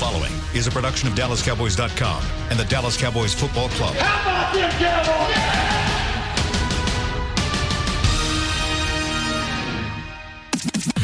[0.00, 3.94] following is a production of DallasCowboys.com and the Dallas Cowboys Football Club.
[3.96, 5.36] How about them Cowboys?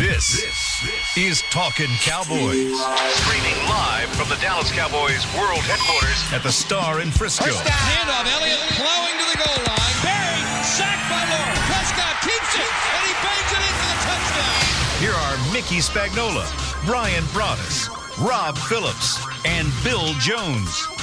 [0.01, 0.40] This
[1.13, 2.72] is Talking Cowboys.
[3.21, 7.53] Streaming live from the Dallas Cowboys World Headquarters at the Star in Frisco.
[7.53, 9.97] Handoff, Elliott plowing to the goal line.
[10.01, 11.60] Barry, sacked by Lawrence.
[11.69, 14.56] Prescott keeps it, and he bangs it in for the touchdown.
[15.04, 16.48] Here are Mickey Spagnola,
[16.88, 20.95] Brian Broaddus, Rob Phillips, and Bill Jones.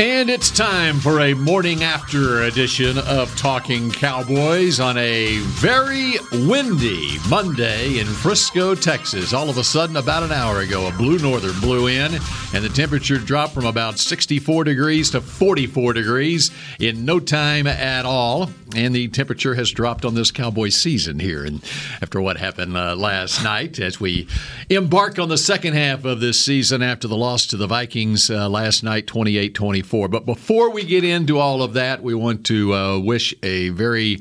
[0.00, 6.12] And it's time for a morning after edition of Talking Cowboys on a very
[6.46, 9.32] windy Monday in Frisco, Texas.
[9.32, 12.14] All of a sudden, about an hour ago, a blue northern blew in,
[12.54, 18.06] and the temperature dropped from about 64 degrees to 44 degrees in no time at
[18.06, 18.50] all.
[18.76, 21.42] And the temperature has dropped on this Cowboy season here.
[21.42, 21.64] And
[22.02, 24.28] after what happened uh, last night, as we
[24.68, 28.48] embark on the second half of this season after the loss to the Vikings uh,
[28.48, 29.54] last night, 28
[29.88, 30.08] 24.
[30.08, 34.20] But before we get into all of that, we want to uh, wish a very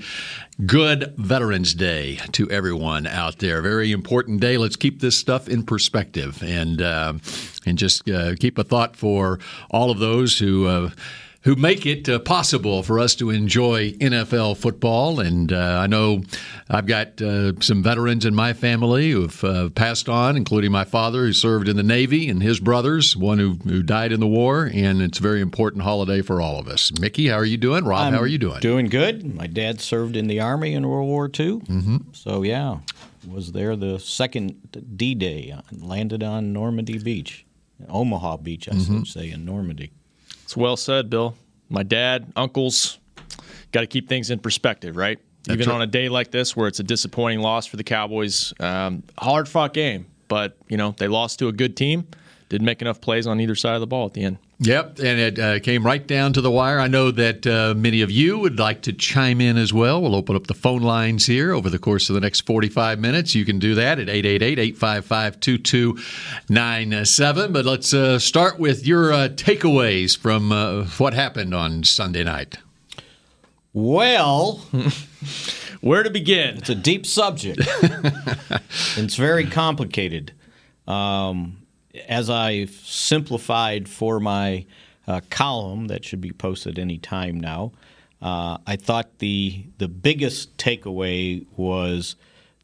[0.65, 3.61] good Veterans Day to everyone out there.
[3.61, 4.57] Very important day.
[4.57, 7.13] Let's keep this stuff in perspective and uh,
[7.65, 10.89] and just uh, keep a thought for all of those who uh,
[11.43, 15.19] who make it uh, possible for us to enjoy NFL football.
[15.19, 16.23] And uh, I know
[16.69, 21.25] I've got uh, some veterans in my family who've uh, passed on, including my father,
[21.25, 24.69] who served in the Navy, and his brothers, one who, who died in the war.
[24.73, 26.91] And it's a very important holiday for all of us.
[26.99, 27.85] Mickey, how are you doing?
[27.85, 28.59] Rob, I'm how are you doing?
[28.59, 29.33] Doing good.
[29.35, 31.59] My dad served in the Army in World War II.
[31.59, 31.97] Mm-hmm.
[32.13, 32.79] So, yeah,
[33.27, 34.55] was there the second
[34.97, 37.45] D Day, landed on Normandy Beach,
[37.87, 38.97] Omaha Beach, I Mm-hmm.
[38.99, 39.91] should say, in Normandy.
[40.47, 41.35] It's well said, Bill.
[41.67, 42.99] My dad, uncles,
[43.73, 45.19] got to keep things in perspective, right?
[45.49, 45.75] Even right.
[45.75, 49.49] on a day like this where it's a disappointing loss for the Cowboys, um, hard
[49.49, 52.07] fought game, but you know they lost to a good team.
[52.47, 54.37] Didn't make enough plays on either side of the ball at the end.
[54.59, 56.79] Yep, and it uh, came right down to the wire.
[56.79, 60.01] I know that uh, many of you would like to chime in as well.
[60.01, 63.35] We'll open up the phone lines here over the course of the next 45 minutes.
[63.35, 67.53] You can do that at 888 855 2297.
[67.53, 72.57] But let's uh, start with your uh, takeaways from uh, what happened on Sunday night.
[73.73, 74.65] Well,
[75.81, 76.57] Where to begin?
[76.57, 77.59] it's a deep subject.
[78.97, 80.31] it's very complicated.
[80.87, 81.56] Um,
[82.07, 84.65] as I've simplified for my
[85.07, 87.71] uh, column that should be posted any time now,
[88.21, 92.15] uh, I thought the the biggest takeaway was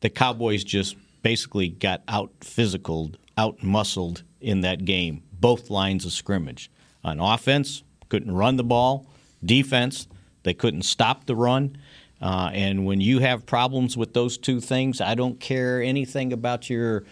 [0.01, 6.11] the Cowboys just basically got out physical, out muscled in that game, both lines of
[6.11, 6.69] scrimmage.
[7.03, 9.05] On offense, couldn't run the ball.
[9.43, 10.07] Defense,
[10.43, 11.77] they couldn't stop the run.
[12.21, 16.69] Uh, and when you have problems with those two things, I don't care anything about
[16.69, 17.03] your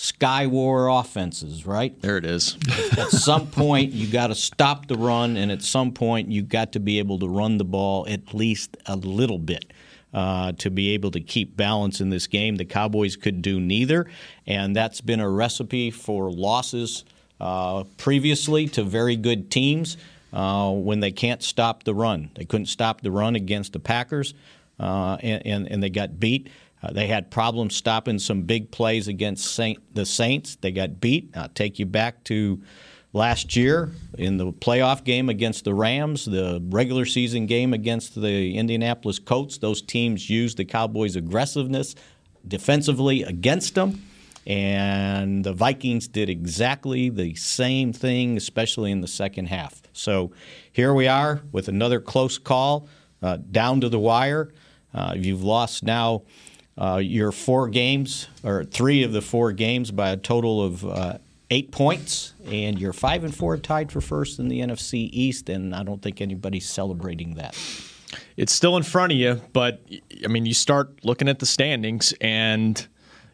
[0.00, 2.00] Sky War offenses, right?
[2.00, 2.56] There it is.
[2.96, 6.72] At some point, you got to stop the run, and at some point, you got
[6.72, 9.70] to be able to run the ball at least a little bit.
[10.14, 14.10] Uh, to be able to keep balance in this game, the Cowboys could do neither,
[14.46, 17.04] and that's been a recipe for losses
[17.38, 19.98] uh, previously to very good teams
[20.32, 22.30] uh, when they can't stop the run.
[22.36, 24.32] They couldn't stop the run against the Packers,
[24.80, 26.48] uh, and, and, and they got beat.
[26.82, 30.56] Uh, they had problems stopping some big plays against Saint, the Saints.
[30.56, 31.30] They got beat.
[31.36, 32.60] I'll take you back to
[33.12, 38.56] last year in the playoff game against the Rams, the regular season game against the
[38.56, 39.58] Indianapolis Colts.
[39.58, 41.94] Those teams used the Cowboys' aggressiveness
[42.46, 44.02] defensively against them.
[44.46, 49.82] And the Vikings did exactly the same thing, especially in the second half.
[49.92, 50.32] So
[50.72, 52.88] here we are with another close call,
[53.22, 54.50] uh, down to the wire.
[54.94, 56.22] Uh, you've lost now
[56.80, 61.18] uh, your four games, or three of the four games, by a total of uh,
[61.50, 65.48] eight points, and you're five and four, tied for first in the NFC East.
[65.48, 67.56] And I don't think anybody's celebrating that.
[68.36, 69.82] It's still in front of you, but
[70.24, 72.86] I mean, you start looking at the standings and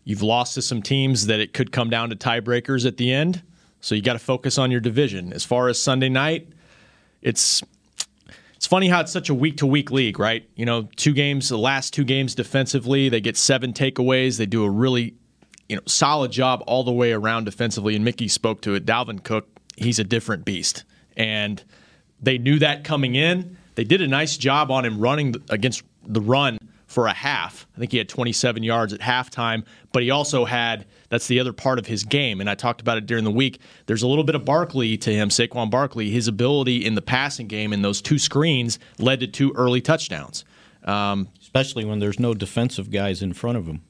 [0.05, 3.43] you've lost to some teams that it could come down to tiebreakers at the end.
[3.81, 5.33] So you got to focus on your division.
[5.33, 6.49] As far as Sunday night,
[7.23, 7.63] it's
[8.67, 10.45] it's funny how it's such a week to week league, right?
[10.57, 14.39] You know, two games, the last two games defensively, they get seven takeaways.
[14.39, 15.15] They do a really,
[15.69, 17.95] you know, solid job all the way around defensively.
[17.95, 18.85] And Mickey spoke to it.
[18.85, 19.47] Dalvin Cook,
[19.77, 20.83] he's a different beast.
[21.17, 21.63] And
[22.21, 23.57] they knew that coming in.
[23.77, 26.59] They did a nice job on him running against the run
[26.89, 27.69] for a half.
[27.77, 31.53] I think he had 27 yards at halftime, but he also had that's the other
[31.53, 32.41] part of his game.
[32.41, 33.61] And I talked about it during the week.
[33.87, 36.11] There's a little bit of Barkley to him, Saquon Barkley.
[36.11, 40.45] His ability in the passing game in those two screens led to two early touchdowns.
[40.85, 43.83] Um, especially when there's no defensive guys in front of him.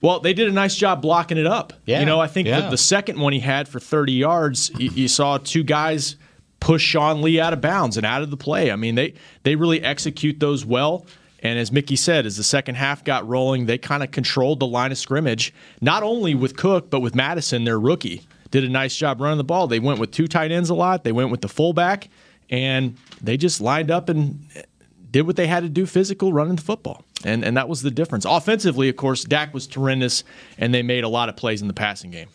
[0.00, 1.72] Well, they did a nice job blocking it up.
[1.84, 2.60] Yeah, You know, I think yeah.
[2.60, 6.16] the, the second one he had for 30 yards, you, you saw two guys
[6.60, 8.70] push Sean Lee out of bounds and out of the play.
[8.70, 11.06] I mean, they they really execute those well.
[11.40, 14.66] And as Mickey said, as the second half got rolling, they kind of controlled the
[14.66, 18.26] line of scrimmage, not only with Cook, but with Madison, their rookie.
[18.50, 19.68] Did a nice job running the ball.
[19.68, 21.04] They went with two tight ends a lot.
[21.04, 22.08] They went with the fullback,
[22.50, 24.62] and they just lined up and eh,
[25.10, 27.04] did what they had to do physical running the football.
[27.24, 28.24] And and that was the difference.
[28.24, 30.22] Offensively, of course, Dak was tremendous
[30.56, 32.28] and they made a lot of plays in the passing game.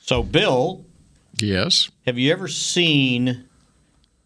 [0.00, 0.84] So, Bill,
[1.40, 1.88] Yes.
[2.04, 3.44] have you ever seen,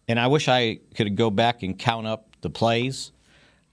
[0.07, 3.11] and I wish I could go back and count up the plays,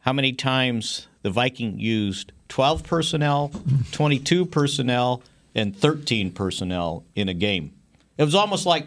[0.02, 3.52] how many times the Viking used 12 personnel,
[3.92, 5.22] 22 personnel,
[5.54, 7.72] and 13 personnel in a game?
[8.18, 8.86] It was almost like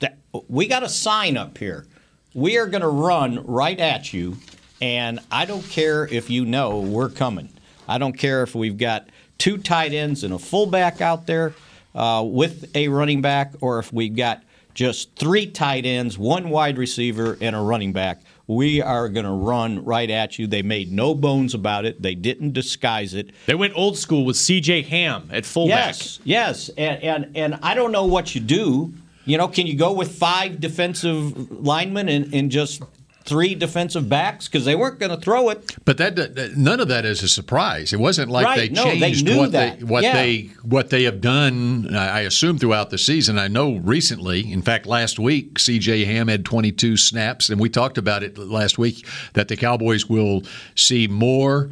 [0.00, 0.18] that.
[0.48, 1.86] we got a sign up here.
[2.34, 4.36] We are going to run right at you,
[4.80, 7.48] and I don't care if you know we're coming.
[7.88, 9.08] I don't care if we've got
[9.38, 11.54] two tight ends and a fullback out there
[11.94, 14.42] uh, with a running back, or if we've got
[14.74, 18.20] just three tight ends, one wide receiver, and a running back.
[18.50, 20.48] We are going to run right at you.
[20.48, 22.02] They made no bones about it.
[22.02, 23.30] They didn't disguise it.
[23.46, 25.86] They went old school with CJ Ham at fullback.
[25.86, 28.92] Yes, yes, and, and and I don't know what you do.
[29.24, 32.82] You know, can you go with five defensive linemen and, and just
[33.24, 35.76] three defensive backs because they weren't going to throw it?
[35.84, 37.92] But that, none of that is a surprise.
[37.92, 39.78] It wasn't like Right, they no, they changed what that.
[39.80, 40.12] they what Yeah.
[40.14, 41.94] they what they have done.
[41.94, 43.38] I I assume throughout the season.
[43.38, 44.50] I know recently.
[44.52, 46.04] In fact, last week C.J.
[46.06, 50.42] Ham had 22 snaps, and we talked about it last week that the Cowboys will
[50.74, 51.70] see more.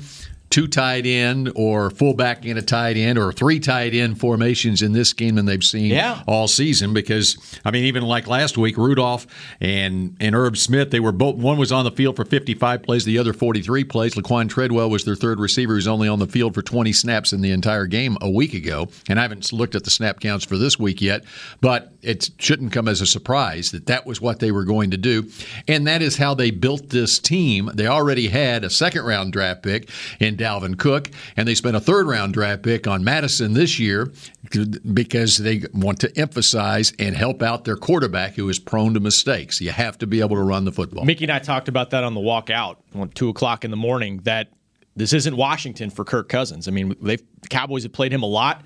[0.50, 4.92] Two tight end or fullback and a tight end or three tight end formations in
[4.92, 6.22] this game than they've seen Yeah.
[6.26, 9.26] all season because I mean even like last week Rudolph
[9.60, 13.04] and and Irv Smith they were both one was on the field for 55 plays
[13.04, 14.14] the other 43 plays.
[14.14, 17.40] Laquan Treadwell was their third receiver who's only on the field for 20 snaps in
[17.42, 18.88] the entire game a week ago.
[19.08, 21.24] And I haven't looked at the snap counts for this week yet
[21.60, 24.96] but it shouldn't come as a surprise that that was what they were going to
[24.96, 25.28] do.
[25.66, 27.70] And that is how they built this team.
[27.74, 29.90] They already had a second round draft pick
[30.38, 34.10] in Dalvin Cook and they spent a third round draft pick on Madison this year
[34.50, 39.60] because they want to emphasize and help out their quarterback who is prone to mistakes.
[39.60, 41.04] You have to be able to run the football.
[41.04, 43.76] Mickey and I talked about that on the walk out at two o'clock in the
[43.76, 44.20] morning.
[44.24, 44.48] That
[44.96, 46.68] this isn't Washington for Kirk Cousins.
[46.68, 48.64] I mean, the Cowboys have played him a lot.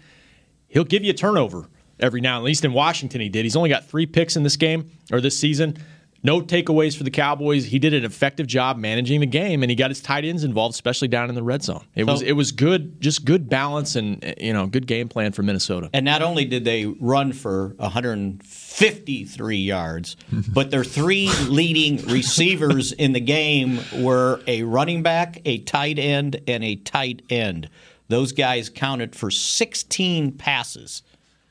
[0.68, 1.68] He'll give you a turnover
[2.00, 2.36] every now.
[2.36, 3.44] And at least in Washington, he did.
[3.44, 5.76] He's only got three picks in this game or this season.
[6.24, 7.64] No takeaways for the Cowboys.
[7.64, 10.74] He did an effective job managing the game, and he got his tight ends involved,
[10.74, 11.84] especially down in the red zone.
[11.96, 15.32] It was it was good, just good balance and eh, you know good game plan
[15.32, 15.90] for Minnesota.
[15.92, 20.16] And not only did they run for 153 yards,
[20.52, 26.40] but their three leading receivers in the game were a running back, a tight end,
[26.46, 27.68] and a tight end.
[28.08, 31.02] Those guys counted for 16 passes,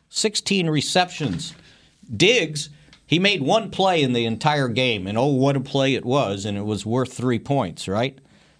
[0.09, 1.55] 16 receptions.
[2.15, 2.69] Diggs,
[3.11, 6.45] he made one play in the entire game, and oh, what a play it was,
[6.45, 8.17] and it was worth three points, right?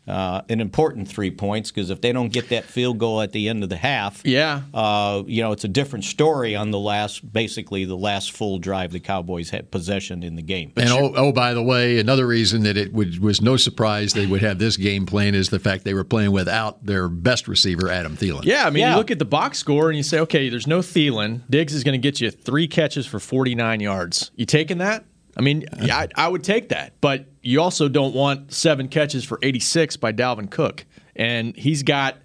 [0.08, 3.48] Uh, an important three points because if they don't get that field goal at the
[3.48, 4.62] end of the half, Yeah.
[4.74, 8.92] uh, you know, it's a different story on the last, basically the last full drive
[8.92, 10.74] the Cowboys had possession in the game.
[10.76, 14.26] and oh, oh, by the way, another reason that it would, was no surprise they
[14.26, 17.88] would have this game plan is the fact they were playing without their best receiver,
[17.88, 18.44] Adam Thielen.
[18.44, 18.92] Yeah, I mean, Yeah.
[18.94, 21.42] you look at the box score and you say, okay, there's no Thielen.
[21.48, 24.32] Diggs is going to get you three catches for 49 yards.
[24.36, 25.06] You taking that?
[25.38, 29.24] I mean, yeah, I, I would take that, but you also don't want seven catches
[29.24, 32.18] for 86 by Dalvin Cook, and he's got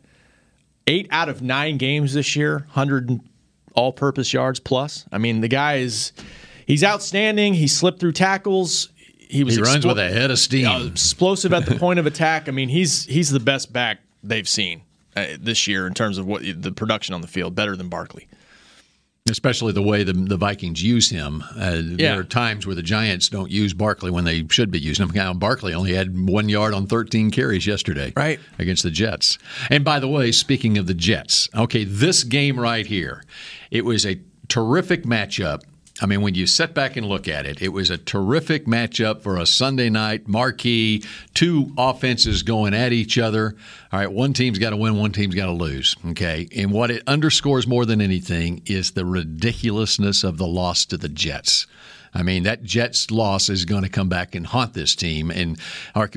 [0.86, 3.20] eight out of nine games this year, 100
[3.74, 5.04] all-purpose yards plus.
[5.12, 6.12] I mean, the guy is
[6.66, 7.54] he's outstanding.
[7.54, 8.90] He slipped through tackles.
[9.18, 10.66] He was He runs with a head of steam.
[10.66, 12.48] uh, explosive at the point of attack.
[12.48, 14.82] I mean, he's he's the best back they've seen
[15.16, 18.28] uh, this year in terms of what the production on the field, better than Barkley.
[19.30, 21.42] Especially the way the, the Vikings use him.
[21.56, 22.12] Uh, Yeah.
[22.12, 25.14] There are times where the Giants don't use Barkley when they should be using him.
[25.14, 28.38] Now, Barkley only had one yard on 13 carries yesterday Right.
[28.58, 29.38] against the Jets.
[29.70, 33.24] And by the way, speaking of the Jets, okay, this game right here,
[33.70, 35.62] it was a terrific matchup.
[36.00, 39.22] I mean, when you sit back and look at it, it was a terrific matchup
[39.22, 41.02] for a Sunday night marquee.
[41.32, 43.56] Two offenses going at each other.
[43.92, 45.96] All right, one team's got to win, one team's got to lose.
[46.10, 50.98] Okay, and what it underscores more than anything is the ridiculousness of the loss to
[50.98, 51.66] the Jets.
[52.16, 55.58] I mean, that Jets loss is going to come back and haunt this team, and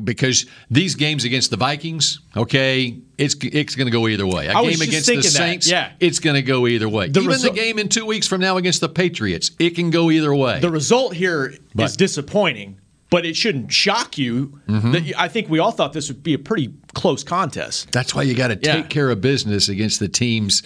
[0.04, 4.48] because these games against the Vikings, okay, it's it's going to go either way.
[4.48, 5.92] A I game against the that, Saints, yeah.
[6.00, 7.10] it's going to go either way.
[7.10, 9.90] The Even result- the game in two weeks from now against the Patriots, it can
[9.90, 10.60] go either way.
[10.62, 12.80] The result here is But- disappointing,
[13.10, 14.62] but it shouldn't shock you.
[14.70, 14.92] Mm-hmm.
[14.94, 17.86] That you- I think we all thought this would be a pretty close contests.
[17.92, 18.82] That's why you got to take Yeah.
[18.84, 20.64] care of business against the teams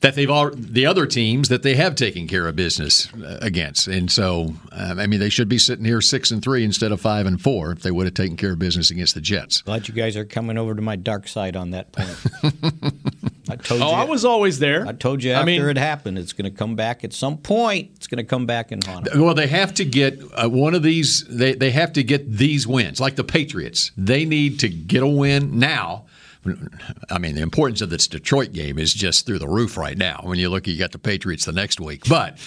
[0.00, 3.86] that they've all the other teams that they have taken care of business uh, against.
[3.86, 7.00] And so, um, I mean, they should be sitting here six and three instead of
[7.00, 9.62] five and four if they would have taken care of business against the Jets.
[9.62, 12.92] Glad you guys are coming over to my dark side on that point.
[13.48, 13.92] I told Oh, you.
[13.92, 14.86] I was always there.
[14.86, 17.38] I told you I after mean, it happened, it's going to come back at some
[17.38, 17.90] point.
[17.96, 19.20] It's going to come back and haunt 'em.
[19.20, 21.24] Well, they have to get uh, one of these.
[21.28, 23.90] They they have to get these wins, like the Patriots.
[23.96, 26.04] They need to get a win now.
[27.08, 30.20] I mean, the importance of this Detroit game is just through the roof right now.
[30.24, 32.38] When you look, you got the Patriots the next week, but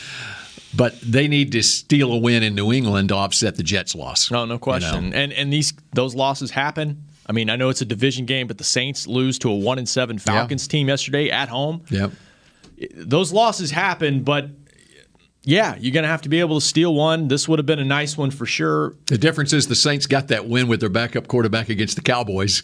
[0.76, 4.30] but they need to steal a win in New England to offset the Jets' loss.
[4.32, 5.06] No, no question.
[5.06, 5.16] You know?
[5.18, 7.04] And and these those losses happen.
[7.26, 9.78] I mean, I know it's a division game, but the Saints lose to a one
[9.78, 11.84] and seven Falcons team yesterday at home.
[11.90, 12.12] Yep.
[12.94, 14.50] Those losses happen, but
[15.44, 17.28] yeah, you're going to have to be able to steal one.
[17.28, 18.96] This would have been a nice one for sure.
[19.06, 22.64] The difference is the Saints got that win with their backup quarterback against the Cowboys.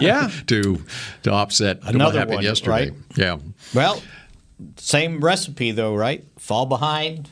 [0.00, 0.30] Yeah.
[0.46, 0.82] to
[1.24, 2.90] to offset what Another happened one, yesterday.
[2.90, 2.92] right?
[3.16, 3.38] Yeah.
[3.74, 4.02] Well,
[4.76, 6.24] same recipe though, right?
[6.38, 7.28] Fall behind,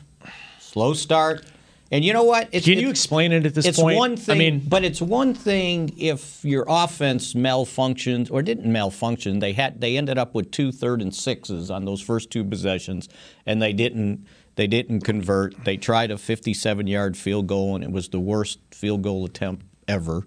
[0.59, 1.47] slow start,
[1.95, 2.49] and you know what?
[2.51, 3.97] It's, Can you it's- explain it at this it's point?
[3.97, 9.39] one thing, I mean, but it's one thing if your offense malfunctions or didn't malfunction.
[9.39, 13.09] They had they ended up with two third and sixes on those first two possessions,
[13.47, 15.65] and they didn't they didn't convert.
[15.65, 19.65] They tried a 57 yard field goal, and it was the worst field goal attempt
[19.87, 20.27] ever.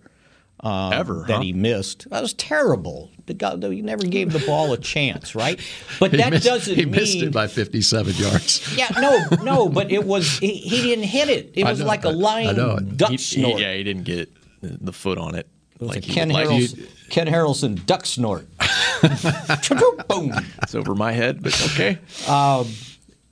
[0.61, 1.41] Um, Ever, that huh?
[1.41, 2.09] he missed.
[2.09, 3.11] That was terrible.
[3.27, 5.59] The guy, he never gave the ball a chance, right?
[5.99, 8.75] But that missed, doesn't he mean he missed it by 57 yards.
[8.77, 11.51] yeah, no, no, but it was he, he didn't hit it.
[11.55, 12.77] It was know, like a I- I lying know.
[12.79, 13.59] duck he, he- snort.
[13.59, 15.47] yeah, he didn't get the foot on it.
[15.75, 16.47] it was like a Ken, like.
[16.47, 18.47] Harrelson, Ken Harrelson duck snort.
[20.09, 20.33] Boom.
[20.63, 21.99] It's over my head, but okay.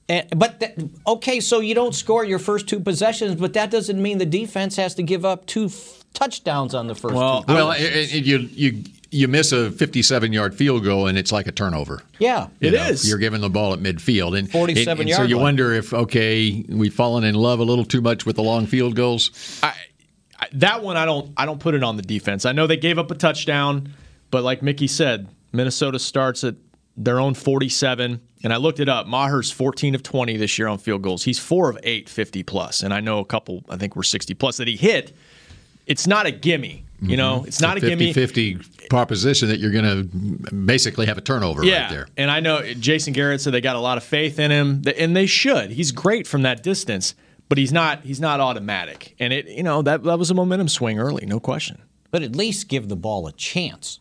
[0.08, 0.78] And, but that,
[1.08, 4.76] okay, so you don't score your first two possessions, but that doesn't mean the defense
[4.76, 7.54] has to give up two f- touchdowns on the first Well, two.
[7.54, 11.48] Well, it, it, you you you miss a 57 yard field goal and it's like
[11.48, 12.02] a turnover.
[12.20, 13.08] Yeah, You It know, is.
[13.08, 15.44] You're giving the ball at midfield, and 47 and, and So you line.
[15.44, 18.96] wonder if okay, we've fallen in love a little too much with the long field
[18.96, 19.32] goals.
[19.62, 19.74] I,
[20.40, 22.46] I, that one I don't I don't put it on the defense.
[22.46, 23.94] I know they gave up a touchdown,
[24.32, 26.56] but like Mickey said, Minnesota starts at
[26.98, 28.22] their own 47.
[28.44, 29.08] And I looked it up.
[29.08, 31.24] Maher's 14 of 20 this year on field goals.
[31.24, 32.46] He's 4 of 8 50.
[32.84, 35.16] And I know a couple I think were 60 plus that he hit.
[35.86, 37.16] It's not a gimme, you mm-hmm.
[37.18, 37.44] know.
[37.48, 38.14] It's not a, gimme.
[38.14, 42.08] 50-50 proposition that you're going to basically have a turnover Yeah, right there.
[42.18, 45.16] and I know Jason Garrett said they got a lot of faith in him, and
[45.16, 45.72] they should.
[45.72, 47.16] He's great from that distance,
[47.50, 48.02] but he's not.
[48.04, 49.48] He's not automatic, and it.
[49.48, 51.82] You know that that was a momentum swing early, no question.
[52.12, 54.00] but at least give the ball a chance.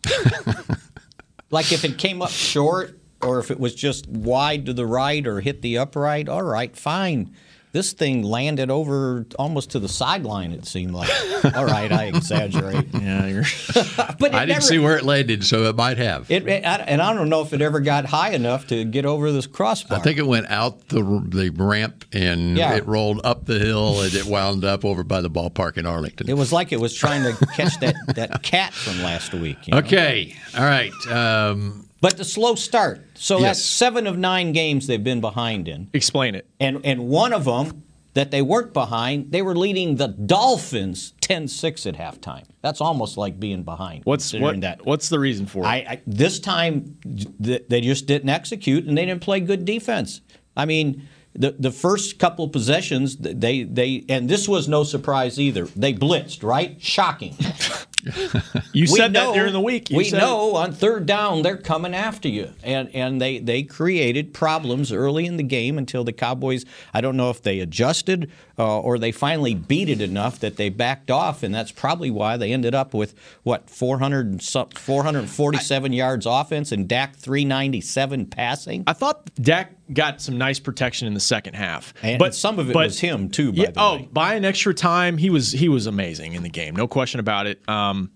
[1.51, 5.27] like if it came up short or if it was just wide to the right
[5.27, 7.35] or hit the upright, all right, fine.
[7.75, 10.53] This thing landed over almost to the sideline.
[10.53, 11.11] It seemed like.
[11.57, 12.87] All right, I exaggerate.
[12.95, 13.43] Yeah, you're.
[14.17, 16.31] But I didn't never, see where it landed, so it might have.
[16.31, 19.05] It, it- I- and I don't know if it ever got high enough to get
[19.05, 19.99] over this crossbar.
[19.99, 22.75] I think it went out the the ramp and Yeah.
[22.77, 26.29] it rolled up the hill and it wound up over by the ballpark in Arlington.
[26.31, 29.59] it was like it was trying to catch that, that cat from last week.
[29.67, 29.79] you know?
[29.79, 30.93] Okay, all right.
[31.11, 33.03] Um, But the slow start.
[33.15, 33.45] So Yes.
[33.57, 35.89] that's seven of nine games they've been behind in.
[35.95, 36.47] Explain it.
[36.61, 37.83] And, and one of them
[38.13, 42.45] that they weren't behind, they were leading the Dolphins 10 6 at halftime.
[42.61, 44.05] That's almost like being behind.
[44.05, 44.61] What's what?
[44.61, 44.85] that.
[44.85, 45.67] What's the reason for it?
[45.67, 46.99] I, I this time
[47.43, 50.21] th- they just didn't execute and they didn't play good defense.
[50.55, 55.39] I mean, the the first couple of possessions they they and this was no surprise
[55.39, 55.67] either.
[55.67, 56.81] They blitzed, right?
[56.81, 57.37] Shocking.
[58.73, 59.91] you said that during the week.
[59.91, 60.21] You we said it.
[60.21, 65.27] know on third down they're coming after you, and and they they created problems early
[65.27, 66.65] in the game until the Cowboys.
[66.93, 70.69] I don't know if they adjusted uh, or they finally beat it enough that they
[70.69, 75.93] backed off, and that's probably why they ended up with what 400 and some, 447
[75.93, 78.85] yards offense and Dak 397 passing.
[78.87, 82.71] I thought Dak got some nice protection in the second half, And but some of
[82.71, 83.53] it but- was him too.
[83.53, 83.71] By Yeah.
[83.71, 84.09] the Oh, way.
[84.13, 87.47] by an extra time, he was he was amazing in the game, no question about
[87.47, 87.61] it.
[87.69, 88.11] Um,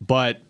[0.00, 0.42] but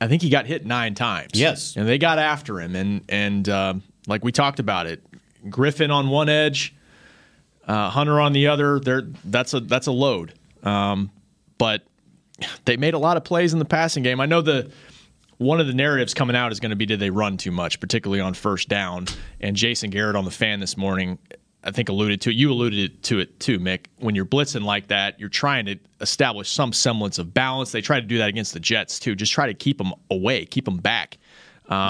[0.00, 1.30] I think he got hit nine times.
[1.34, 1.74] Yes.
[1.76, 5.02] and they got after him, and and um like we talked about it,
[5.48, 6.74] Griffen on one edge,
[7.66, 8.78] uh, Hunter on the other.
[8.78, 10.32] There, that's a that's a load.
[10.62, 11.10] Um,
[11.58, 11.82] but
[12.66, 14.20] they made a lot of plays in the passing game.
[14.20, 14.70] I know the
[15.38, 17.80] one of the narratives coming out is going to be did they run too much,
[17.80, 19.06] particularly on first down.
[19.40, 21.18] And Jason Garrett on the fan this morning,
[21.62, 22.36] I think alluded to it.
[22.36, 23.86] You alluded to it too, Mick.
[23.98, 27.72] When you're blitzing like that, you're trying to establish some semblance of balance.
[27.72, 29.14] They try to do that against the Jets too.
[29.14, 31.18] Just try to keep them away, keep them back.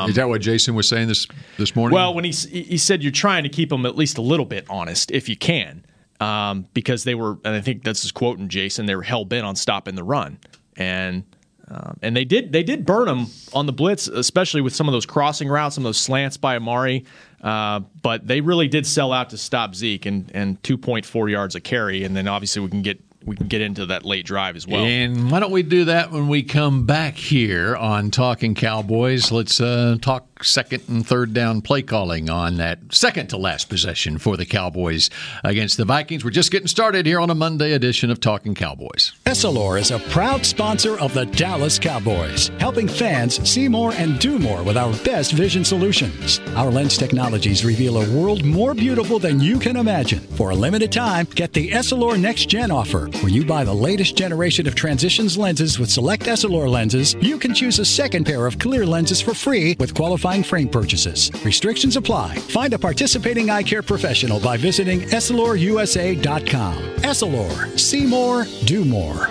[0.08, 1.26] is that what Jason was saying this
[1.58, 1.94] this morning?
[1.94, 4.64] Well, when he he said you're trying to keep them at least a little bit
[4.70, 5.84] honest, if you can,
[6.18, 8.86] um, because they were, and I think that's his quote in Jason.
[8.86, 10.38] They were hell bent on stopping the run,
[10.78, 11.24] and
[11.68, 14.92] Um, and they did they did burn them on the blitz, especially with some of
[14.92, 17.04] those crossing routes, some of those slants by Amari.
[17.42, 21.60] Uh, but they really did sell out to stop Zeke and, and 2.4 yards a
[21.60, 22.04] carry.
[22.04, 24.84] And then obviously we can get we can get into that late drive as well.
[24.84, 29.32] And why don't we do that when we come back here on Talking Cowboys?
[29.32, 34.18] Let's uh, talk second and third down play calling on that second to last possession
[34.18, 35.10] for the Cowboys
[35.44, 36.24] against the Vikings.
[36.24, 39.12] We're just getting started here on a Monday edition of Talking Cowboys.
[39.24, 44.38] Essilor is a proud sponsor of the Dallas Cowboys, helping fans see more and do
[44.38, 46.40] more with our best vision solutions.
[46.54, 50.20] Our lens technologies reveal a world more beautiful than you can imagine.
[50.20, 54.16] For a limited time, get the Essilor Next Gen offer when you buy the latest
[54.16, 58.58] generation of transitions lenses with select Essilor lenses, you can choose a second pair of
[58.58, 59.94] clear lenses for free with
[60.26, 61.30] qualifying frame purchases.
[61.44, 62.34] Restrictions apply.
[62.34, 66.76] Find a participating eye care professional by visiting EssilorUSA.com.
[67.02, 67.78] Essilor.
[67.78, 69.28] See more, do more.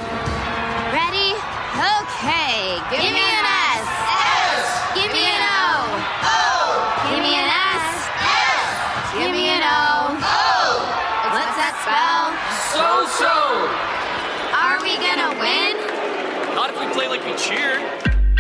[0.96, 1.36] Ready?
[1.76, 2.80] Okay.
[2.92, 3.88] Give, me an S.
[4.40, 4.96] S.
[4.96, 5.84] Give me an O.
[6.24, 6.40] O.
[7.12, 8.08] Give me an S.
[8.24, 9.20] S.
[9.20, 10.16] Give me an O.
[10.16, 10.56] O.
[11.36, 12.32] What's that spell?
[12.72, 13.36] So so.
[14.64, 15.76] Are we gonna win?
[16.56, 17.84] Not if we play like we cheered.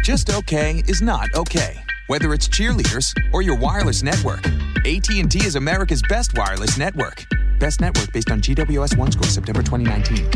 [0.03, 1.84] Just okay is not okay.
[2.07, 4.45] Whether it's cheerleaders or your wireless network,
[4.85, 7.25] AT&T is America's best wireless network.
[7.57, 10.29] Best network based on GWS One score September 2019.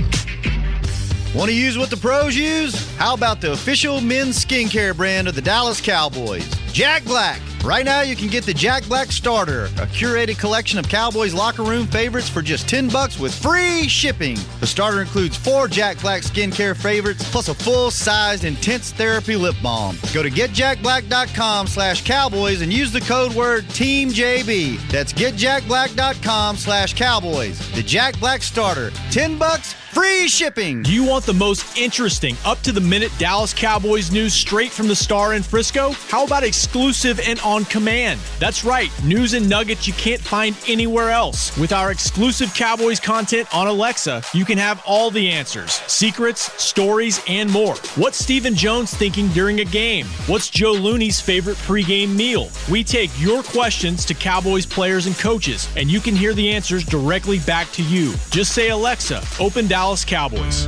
[1.35, 2.91] Want to use what the pros use?
[2.97, 7.41] How about the official men's skincare brand of the Dallas Cowboys, Jack Black?
[7.63, 11.63] Right now, you can get the Jack Black Starter, a curated collection of Cowboys locker
[11.63, 14.37] room favorites for just 10 bucks with free shipping.
[14.61, 19.97] The starter includes four Jack Black skincare favorites plus a full-sized intense therapy lip balm.
[20.13, 24.89] Go to getjackblack.com slash cowboys and use the code word TEAMJB.
[24.89, 27.59] That's getjackblack.com slash cowboys.
[27.73, 30.81] The Jack Black Starter, 10 bucks, free shipping.
[30.83, 34.87] Do you want the most interesting, up to the minute Dallas Cowboys news straight from
[34.87, 35.91] the star in Frisco?
[36.07, 38.19] How about exclusive and on command?
[38.37, 41.57] That's right, news and nuggets you can't find anywhere else.
[41.57, 47.21] With our exclusive Cowboys content on Alexa, you can have all the answers, secrets, stories,
[47.29, 47.75] and more.
[47.95, 50.05] What's Stephen Jones thinking during a game?
[50.27, 52.49] What's Joe Looney's favorite pregame meal?
[52.69, 56.83] We take your questions to Cowboys players and coaches, and you can hear the answers
[56.83, 58.15] directly back to you.
[58.31, 60.67] Just say, Alexa, open Dallas Cowboys.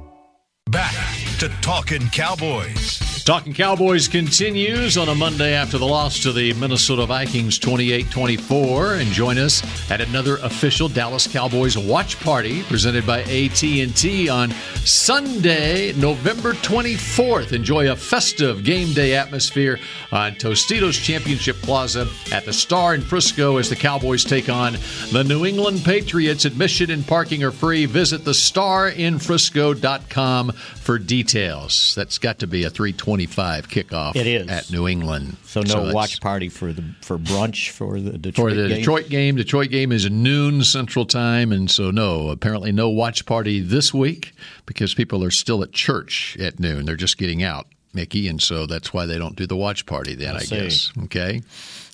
[0.69, 2.99] Back to Talking Cowboys.
[3.23, 9.11] Talking Cowboys continues on a Monday after the loss to the Minnesota Vikings 28-24 and
[9.11, 14.51] join us at another official Dallas Cowboys watch party presented by AT&T on
[14.85, 17.53] Sunday, November 24th.
[17.53, 19.79] Enjoy a festive game day atmosphere
[20.11, 24.77] on Tostitos Championship Plaza at the Star in Frisco as the Cowboys take on
[25.11, 26.45] the New England Patriots.
[26.45, 27.87] Admission and parking are free.
[27.87, 31.30] Visit thestarinfrisco.com for details.
[31.33, 34.47] That's got to be a 325 kickoff It is.
[34.49, 35.37] at New England.
[35.45, 38.77] So no that's- watch party for the for brunch for the Detroit for the game?
[38.77, 39.35] Detroit game.
[39.35, 44.33] Detroit game is noon Central Time, and so no, apparently no watch party this week
[44.65, 46.85] because people are still at church at noon.
[46.85, 50.15] They're just getting out, Mickey, and so that's why they don't do the watch party
[50.15, 50.35] then.
[50.35, 50.91] I I, guess.
[51.05, 51.41] Okay,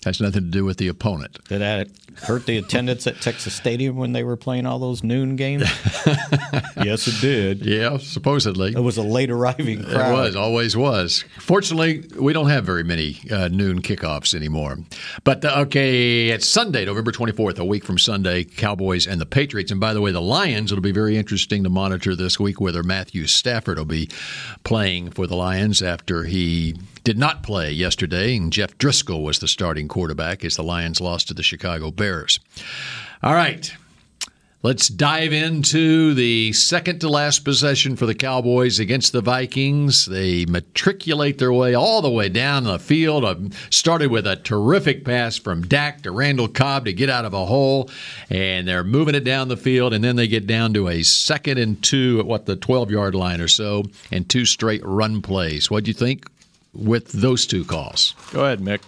[0.06, 1.38] has nothing to do with the opponent.
[1.48, 1.88] Did that
[2.24, 5.64] hurt the attendance at Texas Stadium when they were playing all those noon games?
[6.84, 7.66] yes, it did.
[7.66, 8.74] Yeah, supposedly.
[8.74, 10.10] It was a late arriving crowd.
[10.10, 11.24] It was, always was.
[11.40, 14.78] Fortunately, we don't have very many uh, noon kickoffs anymore.
[15.24, 19.72] But uh, okay, it's Sunday, November 24th, a week from Sunday, Cowboys and the Patriots.
[19.72, 22.84] And by the way, the Lions, it'll be very interesting to monitor this week whether
[22.84, 24.10] Matthew Stafford will be
[24.64, 28.36] playing for the Lions after he did not play yesterday.
[28.36, 32.07] And Jeff Driskel was the starting quarterback as the Lions lost to the Chicago Bears.
[33.24, 33.72] All right.
[34.64, 40.08] Let's dive into the second to last possession for the Cowboys against the Vikings.
[40.08, 43.24] They matriculate their way all the way down the field.
[43.24, 43.36] Uh,
[43.70, 47.46] Started with a terrific pass from Dak to Randall Cobb to get out of a
[47.46, 47.90] hole,
[48.32, 51.60] and they're moving it down the field, and then they get down to a second
[51.60, 55.70] and two at what the 12 yard line or so, and two straight run plays.
[55.70, 56.28] What do you think
[56.74, 58.16] with those two calls?
[58.32, 58.82] Go ahead, Mick.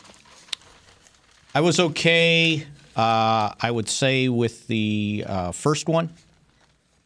[1.53, 2.65] I was okay.
[2.99, 6.09] Uh, I would say with the uh, first one,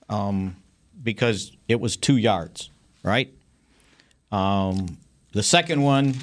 [0.10, 0.56] um,
[1.04, 2.72] because it was two yards,
[3.04, 3.32] right?
[4.32, 4.98] Um,
[5.34, 6.16] the second one,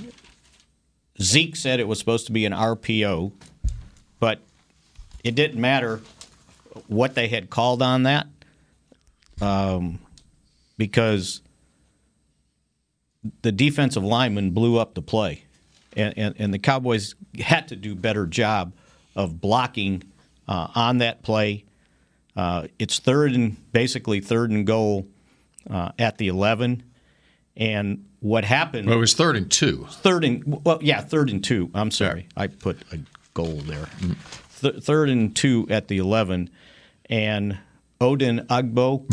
[1.22, 3.30] Zeke said it was supposed to be an RPO,
[4.18, 4.40] but
[5.22, 6.00] it didn't matter
[6.88, 8.26] what they had called on that
[9.40, 10.00] um,
[10.78, 11.42] because
[13.42, 15.44] the defensive lineman blew up the play.
[15.96, 18.72] And, and, and the Cowboys had to do better job
[19.14, 20.02] of blocking
[20.48, 21.64] uh, on that play.
[22.36, 25.06] Uh, it's third and basically third and goal
[25.68, 26.82] uh, at the 11.
[27.56, 28.86] And what happened?
[28.88, 29.86] Well, it was third and two.
[29.90, 31.70] Third and well, yeah, third and two.
[31.74, 32.98] I'm sorry, I put a
[33.34, 33.86] goal there.
[34.60, 36.50] Th- third and two at the 11,
[37.08, 37.58] and
[38.00, 39.06] Odin Agbo.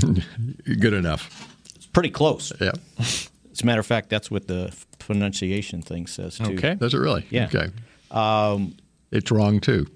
[0.79, 1.55] Good enough.
[1.75, 2.51] It's pretty close.
[2.62, 2.71] Yeah.
[2.99, 3.29] As
[3.62, 6.53] a matter of fact, that's what the pronunciation thing says too.
[6.53, 6.75] Okay.
[6.75, 7.25] Does it really?
[7.29, 7.45] Yeah.
[7.45, 7.69] Okay.
[8.12, 8.75] Um,
[9.11, 9.87] it's wrong too.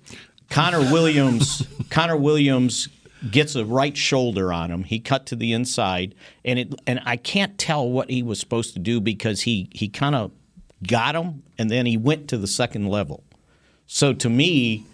[0.50, 1.66] Connor Williams.
[1.90, 2.90] Connor Williams
[3.30, 4.84] gets a right shoulder on him.
[4.84, 8.74] He cut to the inside, and it and I can't tell what he was supposed
[8.74, 10.32] to do because he he kind of
[10.88, 13.24] got him, and then he went to the second level.
[13.86, 14.86] So to me,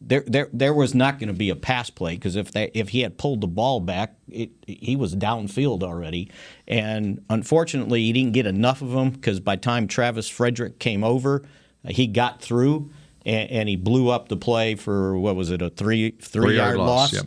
[0.00, 2.90] there there there was not going to be a pass play because if they if
[2.90, 6.30] he had pulled the ball back, it, he was downfield already,
[6.66, 11.04] and unfortunately he didn't get enough of them because by the time Travis Frederick came
[11.04, 11.44] over,
[11.86, 12.90] he got through.
[13.26, 16.56] And, and he blew up the play for what was it a three three, Three
[16.56, 17.24] yard yard loss, loss.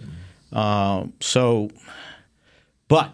[0.52, 0.58] yep.
[0.58, 1.70] Um, so,
[2.88, 3.12] but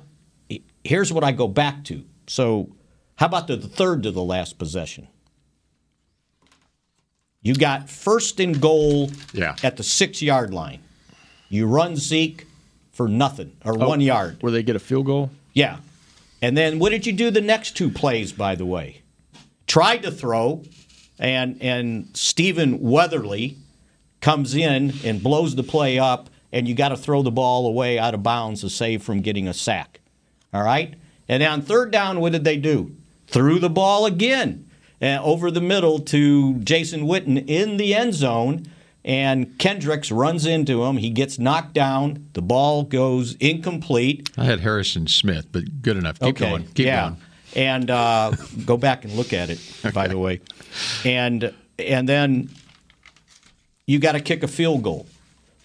[0.84, 2.04] here's what I go back to.
[2.28, 2.70] So,
[3.16, 5.08] how about the, third to the last possession?
[7.42, 9.56] You got first and goal Yeah.
[9.64, 10.80] at the six yard line.
[11.50, 12.46] You run Zeke
[12.92, 14.38] for nothing or Oh, one yard.
[14.42, 15.30] Where they get a field goal?
[15.54, 15.78] Yeah.
[16.42, 19.02] And then what did you do the next two plays, by the way?
[19.68, 20.64] Tried to throw,
[21.20, 23.58] and and Stephen Weatherly
[24.22, 28.00] comes in and blows the play up, and you got to throw the ball away
[28.00, 30.00] out of bounds to save from getting a sack.
[30.54, 30.94] All right?
[31.28, 32.96] And on third down, what did they do?
[33.28, 34.70] Threw the ball again
[35.02, 38.66] uh, over the middle to Jason Witten in the end zone.
[39.06, 40.96] And Kendricks runs into him.
[40.96, 42.30] He gets knocked down.
[42.34, 44.30] The ball goes incomplete.
[44.38, 46.20] I had Harrison Smith, but good enough.
[46.20, 46.50] Keep okay.
[46.50, 46.64] going.
[46.68, 47.10] Keep yeah.
[47.10, 47.18] going.
[47.56, 48.32] And uh,
[48.66, 49.60] go back and look at it,
[49.94, 50.42] by the way.
[51.06, 52.50] And and then
[53.86, 55.08] you got to kick a field goal.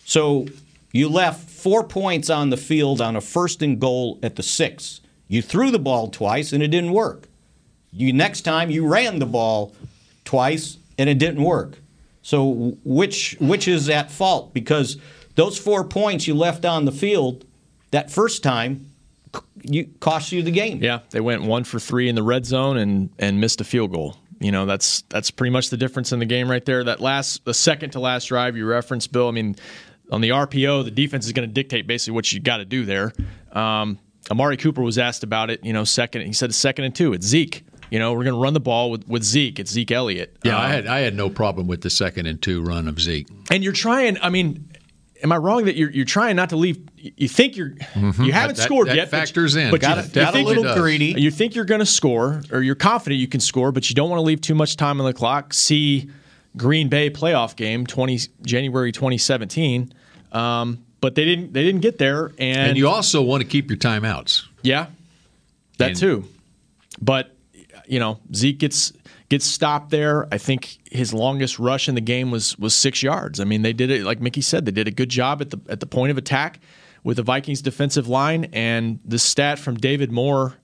[0.05, 0.47] So
[0.93, 5.01] you left four points on the field on a first and goal at the six.
[5.29, 7.29] You threw the ball twice and it didn't work.
[7.93, 9.75] You next time you ran the ball
[10.25, 11.79] twice and it didn't work.
[12.23, 14.53] So which which is at fault?
[14.53, 14.99] Because
[15.37, 17.45] those four points you left on the field
[17.91, 18.88] that first time
[19.63, 20.83] you cost you the game.
[20.83, 23.93] Yeah, they went one for three in the red zone and and missed a field
[23.93, 24.17] goal.
[24.41, 26.85] You know, that's that's pretty much the difference in the game right there.
[26.85, 29.27] That last, the second to last drive you referenced, Bill.
[29.29, 29.57] I mean,
[30.13, 32.85] on the RPO, the defense is going to dictate basically what you got to do
[32.85, 33.13] there.
[33.53, 33.99] Um,
[34.31, 35.65] Amari Cooper was asked about it.
[35.65, 37.13] You know, second, he said second and two.
[37.15, 37.65] It's Zeke.
[37.91, 39.59] You know, we're going to run the ball with, with Zeke.
[39.59, 40.37] It's Zeke Elliott.
[40.45, 43.01] Yeah, I Um, had I had no problem with the second and two run of
[43.01, 43.27] Zeke.
[43.51, 44.19] and you're trying.
[44.23, 44.68] I mean,
[45.23, 46.79] am I wrong that you're you're trying not to leave?
[46.97, 49.71] You think you're you haven't That- scored that yet, but- factors in.
[49.71, 51.15] But Got you, it- you got a think little you're- greedy.
[51.21, 54.11] You think you're going to score, or you're confident you can score, but you don't
[54.11, 55.53] want to leave too much time on the clock.
[55.55, 56.11] See
[56.57, 59.93] Green Bay playoff game twenty January 2017.
[60.33, 61.53] Um, but they didn't.
[61.53, 64.43] They didn't get there, and, And you also want to keep your timeouts.
[64.63, 64.87] yeah,
[65.79, 66.25] that And- too.
[67.01, 67.35] But
[67.87, 68.93] you know, Zeke gets
[69.29, 70.27] gets stopped there.
[70.33, 73.41] I think his longest rush in the game was was six yards.
[73.41, 74.65] I mean, they did it like Mickey said.
[74.65, 76.61] They did a good job at the at the point of attack
[77.05, 78.47] with the Vikings defensive line.
[78.53, 80.55] And the stat from David Moore.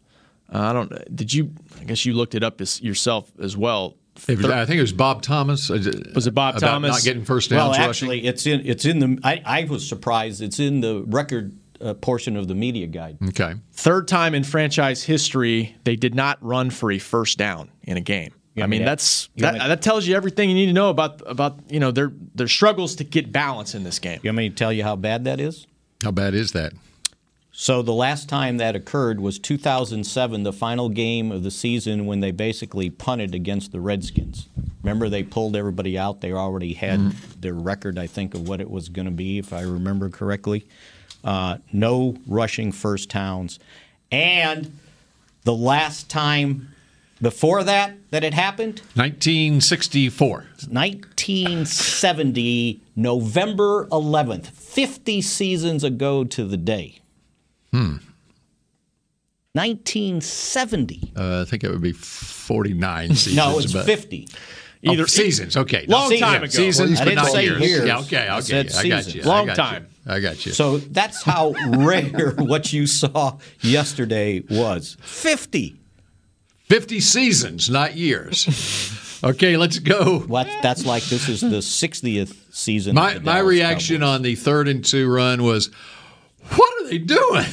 [0.53, 1.17] Uh, I don't.
[1.17, 1.53] Did you?
[1.81, 3.97] I guess you looked it up as, yourself as well.
[4.29, 5.69] It was, I think it was Bob Thomas.
[5.71, 6.91] Was it Bob about Thomas?
[6.93, 8.09] Not getting first downs Well, rushing.
[8.11, 9.19] actually, it's in it's in the.
[9.25, 10.41] I, I was surprised.
[10.41, 13.19] It's in the record uh, portion of the media guide.
[13.31, 13.55] Okay.
[13.73, 18.01] Third time in franchise history they did not run for a first down in a
[18.01, 18.33] game.
[18.55, 21.23] You I mean, that's that, me- that tells you everything you need to know about
[21.27, 24.21] about you know their their struggles to get balance in this game.
[24.23, 25.67] You want me to tell you how bad that is?
[26.03, 26.73] How bad is that?
[27.57, 32.19] So the last time that occurred was 2007, the final game of the season when
[32.19, 34.49] they basically punted against the Redskins.
[34.83, 36.21] Remember, they pulled everybody out.
[36.21, 39.53] They already had their record, I think, of what it was going to be, if
[39.53, 40.67] I remember correctly.
[41.23, 43.61] Uh, no rushing first downs,
[44.11, 44.77] and
[45.45, 46.74] the last time
[47.23, 50.47] before that that it happened 1964.
[50.69, 56.99] 1970, November 11th, 50 seasons ago to the day.
[57.73, 57.97] Hmm.
[59.53, 61.13] 1970.
[61.17, 63.37] Uh, I think it would be 49 seasons.
[63.37, 64.29] no, it's but- 50.
[64.87, 65.57] Oh, Either- seasons.
[65.57, 65.87] Okay.
[65.89, 66.51] Long No, time ago.
[66.51, 67.61] Seasons, I but didn't not say years.
[67.63, 67.87] years.
[67.87, 68.29] Yeah, okay.
[68.29, 68.69] I Okay.
[68.69, 69.15] said I got seasons.
[69.15, 69.23] you.
[69.23, 69.87] I Long got time.
[70.07, 70.13] You.
[70.13, 70.53] I got you.
[70.53, 74.99] So that's how rare what you saw yesterday was.
[75.01, 75.81] 50.
[76.65, 79.21] 50 seasons, not years.
[79.25, 80.21] okay, let's go.
[80.21, 80.49] What?
[80.63, 82.95] That's like this is the 60th season.
[82.95, 84.15] My of the my reaction Cowboys.
[84.15, 85.71] on the third and two run was,
[86.57, 87.45] "What are they doing?"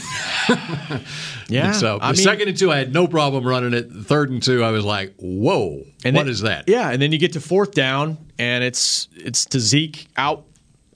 [1.50, 3.92] Yeah, So I the mean- second and two, I had no problem running it.
[3.94, 7.02] The third and two, I was like, "Whoa, And what then- is that?" Yeah, and
[7.02, 10.46] then you get to fourth down, and it's it's to Zeke out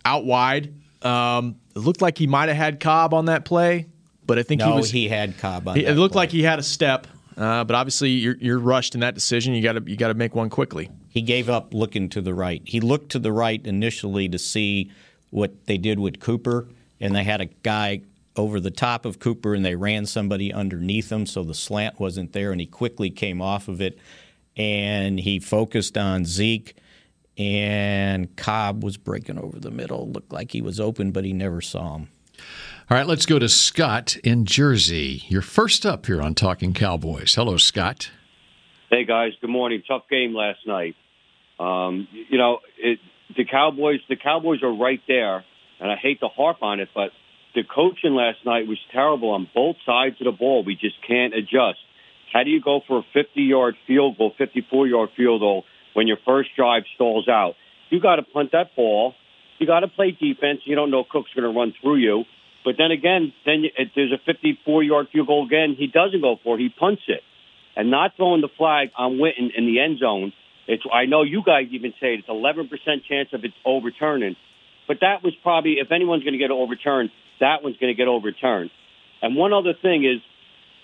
[0.06, 0.74] out wide.
[1.02, 3.88] Um, it looked like he might have had Cobb on that play,
[4.26, 4.90] but I think no, he was.
[4.92, 6.22] he had Cobb on he- that it looked play.
[6.22, 7.06] like he had a step,
[7.38, 9.54] uh, but obviously you're, you're rushed in that decision.
[9.54, 10.90] You got to you got to make one quickly.
[11.10, 12.62] He gave up looking to the right.
[12.66, 14.92] He looked to the right initially to see
[15.32, 16.68] what they did with Cooper,
[17.00, 18.02] and they had a guy
[18.38, 22.34] over the top of Cooper, and they ran somebody underneath him, so the slant wasn't
[22.34, 23.98] there, and he quickly came off of it,
[24.58, 26.76] and he focused on Zeke,
[27.38, 30.10] and Cobb was breaking over the middle.
[30.10, 32.10] Looked like he was open, but he never saw him.
[32.88, 35.24] All right, let's go to Scott in Jersey.
[35.28, 37.34] You're first up here on Talking Cowboys.
[37.34, 38.12] Hello, Scott.
[38.92, 39.82] Hey guys, good morning.
[39.88, 40.96] Tough game last night.
[41.60, 43.00] Um, you know, it,
[43.36, 44.02] the Cowboys.
[44.08, 45.44] The Cowboys are right there,
[45.80, 47.10] and I hate to harp on it, but
[47.56, 50.64] the coaching last night was terrible on both sides of the ball.
[50.64, 51.80] We just can't adjust.
[52.32, 56.50] How do you go for a 50-yard field goal, 54-yard field goal when your first
[56.56, 57.56] drive stalls out?
[57.90, 59.16] You got to punt that ball.
[59.58, 60.60] You got to play defense.
[60.66, 62.26] You don't know Cook's going to run through you.
[62.66, 65.76] But then again, then you- there's a 54-yard field goal again.
[65.76, 66.62] He doesn't go for it.
[66.62, 67.24] He punts it
[67.76, 70.34] and not throwing the flag on Witten in the end zone.
[70.68, 74.36] It's I know you guys even say it's 11% chance of it overturning,
[74.88, 78.08] but that was probably if anyone's going to get overturned, that one's going to get
[78.08, 78.72] overturned.
[79.22, 80.22] And one other thing is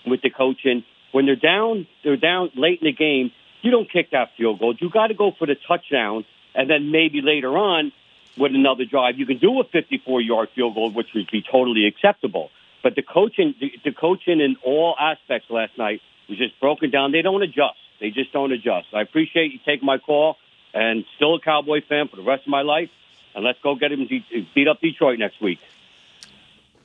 [0.06, 3.32] with the coaching, when they're down, they're down late in the game.
[3.62, 4.74] You don't kick that field goal.
[4.78, 7.92] You got to go for the touchdown, and then maybe later on
[8.36, 12.50] with another drive, you can do a 54-yard field goal, which would be totally acceptable.
[12.82, 17.12] But the coaching, the, the coaching in all aspects last night was just broken down.
[17.12, 17.78] They don't adjust.
[18.00, 18.88] They just don't adjust.
[18.92, 20.36] I appreciate you taking my call,
[20.74, 22.90] and still a Cowboy fan for the rest of my life.
[23.34, 25.58] And let's go get him de- beat up Detroit next week.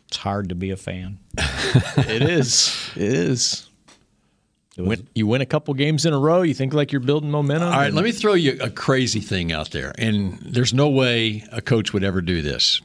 [0.07, 1.19] It's hard to be a fan.
[1.37, 2.91] it is.
[2.95, 3.67] It is.
[4.77, 6.43] Win, you win a couple games in a row.
[6.43, 7.69] You think like you're building momentum.
[7.69, 9.91] All right, let me throw you a crazy thing out there.
[9.97, 12.81] And there's no way a coach would ever do this.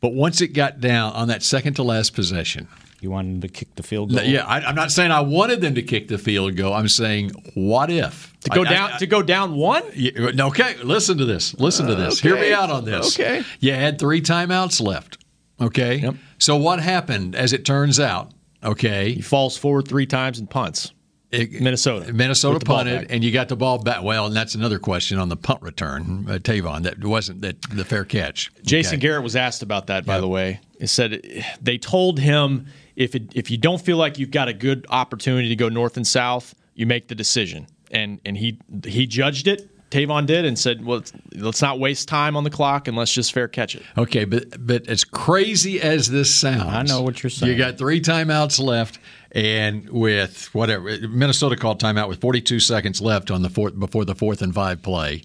[0.00, 2.68] But once it got down on that second to last possession,
[3.00, 4.22] you wanted to kick the field goal.
[4.22, 6.72] Yeah, I, I'm not saying I wanted them to kick the field goal.
[6.72, 9.82] I'm saying, what if to go I- I- down to go down one.
[9.94, 11.54] Yeah, okay, listen to this.
[11.58, 12.20] Listen to this.
[12.20, 13.18] Hear me out on this.
[13.18, 13.42] Okay.
[13.58, 15.18] You had three timeouts left.
[15.60, 16.10] Okay.
[16.38, 18.30] So what happened, as it turns out?
[18.62, 19.12] Okay.
[19.12, 20.92] He falls forward three times and punts.
[21.32, 22.12] Minnesota.
[22.12, 24.02] Minnesota ball punted, and you got the ball back.
[24.02, 26.82] Well, and that's another question on the punt return, uh, Tavon.
[26.82, 28.50] That wasn't that the fair catch.
[28.64, 29.02] Jason Okay.
[29.02, 30.60] Garrett was asked about that, by the way.
[30.80, 34.52] He said they told him if it, if you don't feel like you've got a
[34.52, 37.68] good opportunity to go north and south, you make the decision.
[37.92, 39.69] And and he he judged it.
[39.90, 43.12] Tavon did and said, "Well, let's, let's not waste time on the clock and let's
[43.12, 47.22] just fair catch it." Okay, but but as crazy as this sounds, I know what
[47.22, 47.52] you're saying.
[47.52, 48.98] You got three timeouts left,
[49.32, 54.14] and with whatever Minnesota called timeout with 42 seconds left on the fourth before the
[54.14, 55.22] fourth and five play,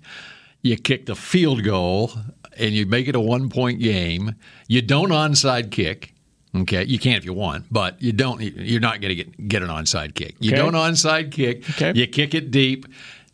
[0.62, 2.12] you kick the field goal
[2.58, 4.36] and you make it a one point game.
[4.68, 6.12] You don't onside kick.
[6.56, 8.40] Okay, you can if you want, but you don't.
[8.42, 10.36] You're not going to get get an onside kick.
[10.40, 10.62] You Okay.
[10.62, 11.70] don't onside kick.
[11.72, 11.92] Okay.
[11.94, 12.86] You kick it deep.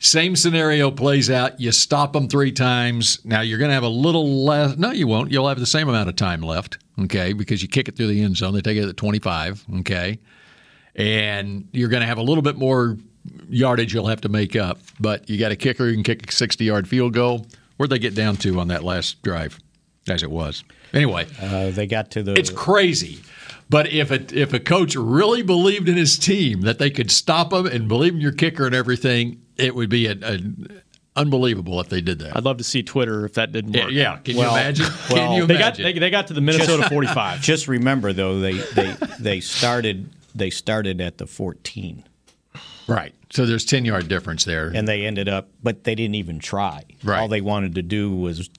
[0.03, 1.59] Same scenario plays out.
[1.59, 3.23] You stop them three times.
[3.23, 4.75] Now you're going to have a little less.
[4.75, 5.31] No, you won't.
[5.31, 6.79] You'll have the same amount of time left.
[7.03, 8.55] Okay, because you kick it through the end zone.
[8.55, 9.63] They take it at 25.
[9.79, 10.17] Okay,
[10.95, 12.97] and you're going to have a little bit more
[13.47, 14.79] yardage you'll have to make up.
[14.99, 17.45] But you got a kicker who can kick a 60 yard field goal.
[17.77, 19.59] Where'd they get down to on that last drive?
[20.07, 20.63] As it was.
[20.93, 22.33] Anyway, uh, they got to the.
[22.33, 23.21] It's crazy.
[23.69, 27.53] But if a, if a coach really believed in his team that they could stop
[27.53, 30.39] him and believe in your kicker and everything, it would be a, a,
[31.15, 32.35] unbelievable if they did that.
[32.35, 33.91] I'd love to see Twitter if that didn't work.
[33.91, 34.17] yeah.
[34.17, 34.85] Can you imagine?
[35.07, 35.83] Can well, you They got imagine?
[35.83, 37.41] they, they got to the Minnesota Just- 45.
[37.41, 42.03] Just remember though, they they they started they started at the 14.
[42.87, 43.13] Right.
[43.31, 44.71] So there's 10 yard difference there.
[44.73, 46.83] And they ended up, but they didn't even try.
[47.03, 47.19] Right.
[47.19, 48.49] All they wanted to do was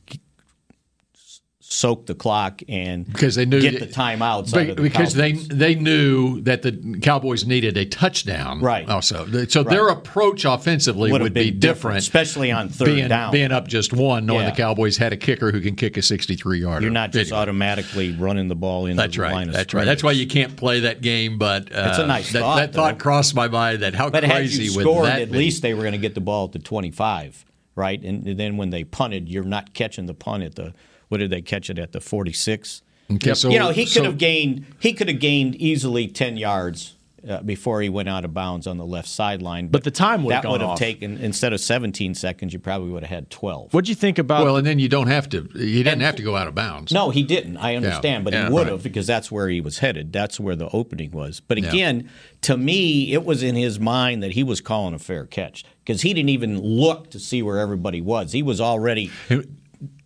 [1.72, 5.32] soak the clock and because they knew get the timeouts out of the because they
[5.32, 5.48] Cowboys.
[5.48, 8.61] they knew that the Cowboys needed a touchdown.
[8.61, 8.88] Right.
[8.88, 13.32] Also, so their approach offensively Would would, be different, different, especially on third being, down.
[13.32, 14.50] being up just one, knowing Yeah.
[14.50, 16.82] the Cowboys had a kicker who can kick a 63 yarder.
[16.82, 19.32] You're not just automatically running the ball into That's the right.
[19.32, 19.85] line of That's right.
[19.87, 21.38] That's why you can't play that game.
[21.38, 23.02] But uh, It's a nice that, thought, That thought though.
[23.02, 23.82] crossed my mind.
[23.82, 25.38] That how But had crazy you would scored, that at be?
[25.38, 27.44] least they were going to get the ball at the 25,
[27.76, 28.02] right?
[28.02, 30.74] And then when they punted, you're not catching the punt at the
[31.12, 32.81] what did they catch it at the 46?
[33.12, 36.38] Okay, so- you know he could so- have gained he could have gained easily 10
[36.38, 36.94] yards
[37.29, 39.68] uh, before he went out of bounds on the left sideline.
[39.68, 40.79] But the time would've that would have off.
[40.79, 43.72] taken instead of 17 seconds, you probably would have had 12.
[43.75, 44.44] What'd you think about?
[44.44, 45.42] Well, and then you don't have to.
[45.55, 46.90] He didn't have to go out of bounds.
[46.90, 47.59] No, he didn't.
[47.59, 48.72] I understand, but Yeah, he would right.
[48.72, 50.12] have because that's where he was headed.
[50.12, 51.38] That's where the opening was.
[51.40, 51.68] But Yeah.
[51.68, 52.09] again,
[52.40, 56.03] to me, it was in his mind that he was calling a fair catch because
[56.03, 58.33] he didn't even look to see where everybody was.
[58.33, 59.11] He was already.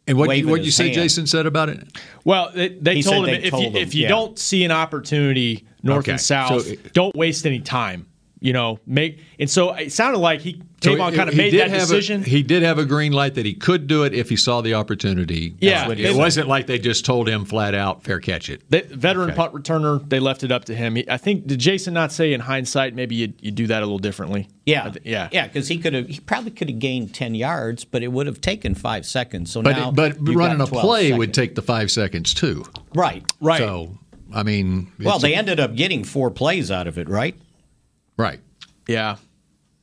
[0.07, 0.95] And what waving what you say, hand.
[0.95, 1.99] Jason said about it?
[2.25, 4.09] Well, they, they told him they if told you, him, if you yeah.
[4.09, 8.07] don't see an opportunity north Okay, and south, so- don't waste any time.
[8.39, 11.55] You know, make and so it sounded like he So Tavon he- kind of made
[11.55, 12.23] that have a- decision.
[12.23, 14.75] he did have a green light that he could do it if he saw the
[14.75, 15.55] opportunity.
[15.59, 18.85] Yeah, it they- wasn't like they just told him flat out, "Fair catch it." The
[18.91, 19.37] veteran Okay.
[19.37, 20.99] punt returner, they left it up to him.
[21.09, 23.99] I think did Jason not say in hindsight maybe you you do that a little
[23.99, 24.49] differently?
[24.67, 26.07] Yeah, th- yeah, yeah, because he could have.
[26.07, 29.51] He probably could have gained ten yards, but it would have taken five seconds.
[29.51, 32.65] So But now, but running a 12 play would take the five seconds too.
[32.95, 33.59] right, right.
[33.61, 33.97] So
[34.35, 37.35] I mean, Well, it's- they ended up getting four plays out of it, right?
[38.17, 38.41] Right.
[38.87, 39.17] Yeah.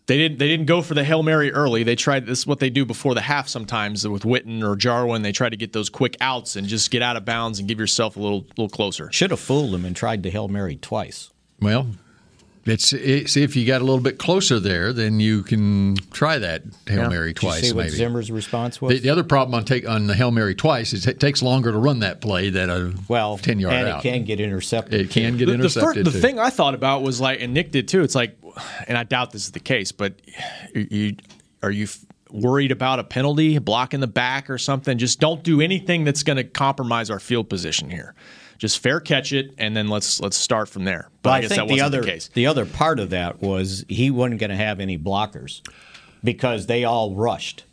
[0.06, 0.38] They didn't.
[0.38, 1.84] They didn't go for the hail mary early.
[1.84, 2.26] They tried.
[2.26, 3.48] This is what they do before the half.
[3.48, 7.02] Sometimes with Witten or Jarwin, they try to get those quick outs and just get
[7.02, 9.10] out of bounds and give yourself a little, little closer.
[9.13, 11.32] Should have fooled them and tried the hail mary twice.
[11.62, 11.88] Well,
[12.65, 16.63] it's, it's if you got a little bit closer there, then you can try that
[16.88, 17.08] hail Yeah.
[17.10, 17.62] mary Did you twice.
[17.62, 18.93] see what maybe Zimmer's response was?
[18.93, 21.71] The, the other problem on take on the hail mary twice is it takes longer
[21.71, 23.99] to run that play than a well, ten yard and out.
[24.06, 25.02] it can get intercepted.
[25.02, 26.06] It can get The, the, fir- intercepted.
[26.06, 28.02] the thing I thought about was like, and Nick did too.
[28.02, 28.38] It's like,
[28.88, 30.13] and I doubt this is the case, but
[30.73, 31.15] you, you
[31.62, 31.88] are you
[32.32, 34.97] worried about a penalty, block in the back or something?
[34.97, 38.15] Just don't do anything that's going to compromise our field position here.
[38.58, 41.10] Just fair catch it, and then let's let's start from there.
[41.22, 42.30] But Well, I, I, guess think that the other the case.
[42.34, 45.62] the other part of that was he wasn't going to have any blockers
[46.24, 47.66] because they all rushed.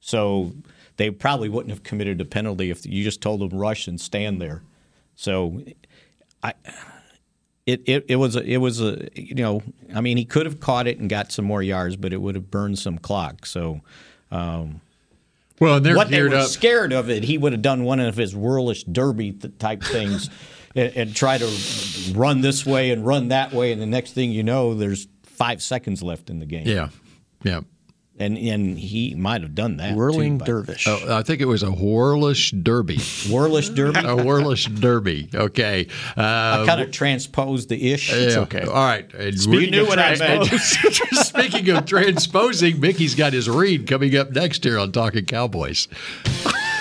[0.00, 0.52] So
[0.96, 4.40] they probably wouldn't have committed a penalty if you just told them rush and stand
[4.40, 4.62] there.
[5.14, 5.62] So
[6.42, 6.54] I
[7.66, 9.62] it, it, it was a, it was a you know
[9.94, 12.34] I mean he could have caught it and got some more yards, but it would
[12.34, 13.46] have burned some clock.
[13.46, 13.80] So
[14.30, 14.80] um,
[15.60, 16.48] well, what they were up.
[16.48, 20.30] scared of it, he would have done one of his whirlish derby th- type things,
[20.74, 24.30] and, and try to run this way and run that way, and the next thing
[24.30, 26.66] you know, there's five seconds left in the game.
[26.66, 26.88] Yeah,
[27.42, 27.60] yeah.
[28.18, 29.94] And and he might have done that.
[29.96, 30.86] Whirling too, dervish.
[30.86, 32.98] Oh, I think it was a whirlish derby.
[33.28, 34.00] Whirlish derby.
[34.04, 35.28] a whirlish derby.
[35.34, 35.88] Okay.
[36.16, 38.12] Uh, I kind of transposed the ish.
[38.12, 38.38] yeah.
[38.40, 38.62] okay.
[38.62, 39.12] All right.
[39.14, 40.46] And You knew what I meant.
[40.46, 45.88] Speaking of transposing, Mickey's got his read coming up next here on Talking Cowboys.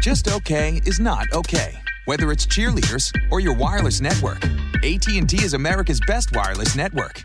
[0.00, 1.76] Just okay is not okay.
[2.04, 4.44] Whether it's cheerleaders or your wireless network,
[4.82, 7.24] AT&T is America's best wireless network.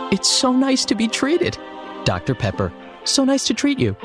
[0.11, 1.57] it's so nice to be treated.
[2.03, 2.35] Dr.
[2.35, 2.71] Pepper,
[3.03, 3.95] so nice to treat you.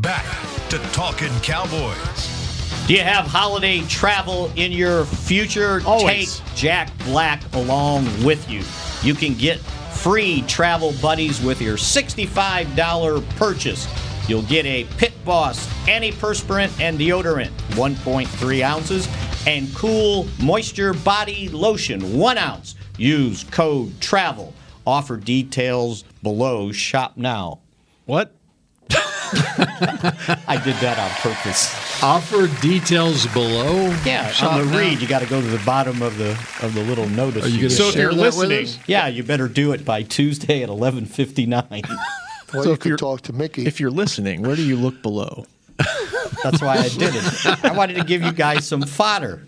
[0.00, 0.24] Back
[0.68, 2.86] to Talking Cowboys.
[2.86, 5.80] Do you have holiday travel in your future?
[5.84, 6.40] Always.
[6.40, 8.62] Take Jack Black along with you.
[9.02, 13.88] You can get free travel buddies with your $65 purchase.
[14.28, 19.08] You'll get a Pit Boss antiperspirant and deodorant, 1.3 ounces,
[19.46, 24.54] and Cool Moisture Body Lotion, 1 ounce, Use code TRAVEL.
[24.86, 26.72] Offer details below.
[26.72, 27.60] Shop now.
[28.04, 28.32] What?
[28.90, 31.74] I did that on purpose.
[32.02, 33.88] Offer details below.
[34.04, 34.78] Yeah, Shop on the now.
[34.78, 36.30] read, you got to go to the bottom of the
[36.62, 37.44] of the little notice.
[37.44, 37.72] Are you gonna get.
[37.76, 41.46] So if you're that listening- yeah, you better do it by Tuesday at eleven fifty
[41.46, 41.82] nine.
[42.54, 43.66] Well, so you could talk to Mickey.
[43.66, 45.46] If you're listening, where do you look below?
[46.42, 47.64] That's why I did it.
[47.64, 49.44] I wanted to give you guys some fodder.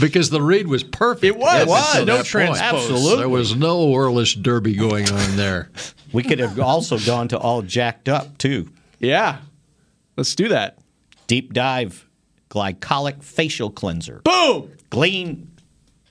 [0.00, 1.24] because the read was perfect.
[1.24, 1.62] It was.
[1.62, 1.90] It was.
[1.90, 2.60] until No that transpose.
[2.60, 3.16] Absolutely.
[3.18, 5.70] There was no Orlish Derby going on there.
[6.12, 8.70] We could have also gone to all jacked up too.
[8.98, 9.38] Yeah,
[10.16, 10.78] let's do that.
[11.26, 12.08] Deep dive,
[12.50, 14.20] glycolic facial cleanser.
[14.24, 14.70] Boom.
[14.90, 15.50] Clean,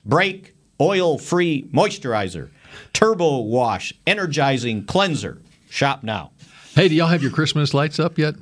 [0.04, 2.48] break, oil free moisturizer.
[2.92, 5.40] Turbo wash, energizing cleanser.
[5.68, 6.30] Shop now.
[6.74, 8.34] Hey, do y'all have your Christmas lights up yet?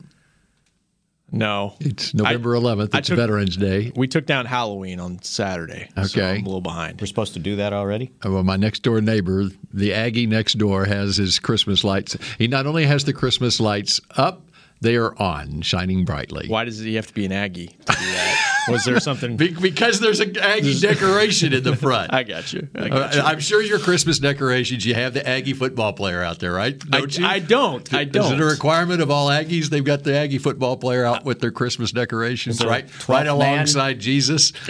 [1.30, 1.74] No.
[1.80, 2.94] It's November 11th.
[2.94, 3.92] It's took- Veterans Day.
[3.94, 5.88] We took down Halloween on Saturday.
[5.96, 6.36] so Okay.
[6.38, 7.00] I'm a little behind.
[7.00, 8.10] We're supposed to do that already?
[8.24, 12.16] Uh, Well, my next door neighbor, the Aggie next door, has his Christmas lights.
[12.38, 14.42] He not only has the Christmas lights up,
[14.80, 16.46] they are on, shining brightly.
[16.48, 18.54] Why does he have to be an Aggie to do that?
[18.68, 19.36] Was there something?
[19.36, 22.12] Be- because there's an Aggie decoration in the front.
[22.12, 22.68] I got you.
[22.74, 23.20] I got you.
[23.20, 26.78] Uh, I'm sure your Christmas decorations, you have the Aggie football player out there, right?
[26.78, 27.24] Don't you?
[27.26, 27.92] I don't.
[27.94, 28.26] I don't.
[28.26, 29.70] Is it a requirement of all Aggies?
[29.70, 32.86] They've got the Aggie football player out with their Christmas decorations, Is there a right?
[32.86, 33.34] 12th Right man?
[33.34, 34.52] alongside Jesus.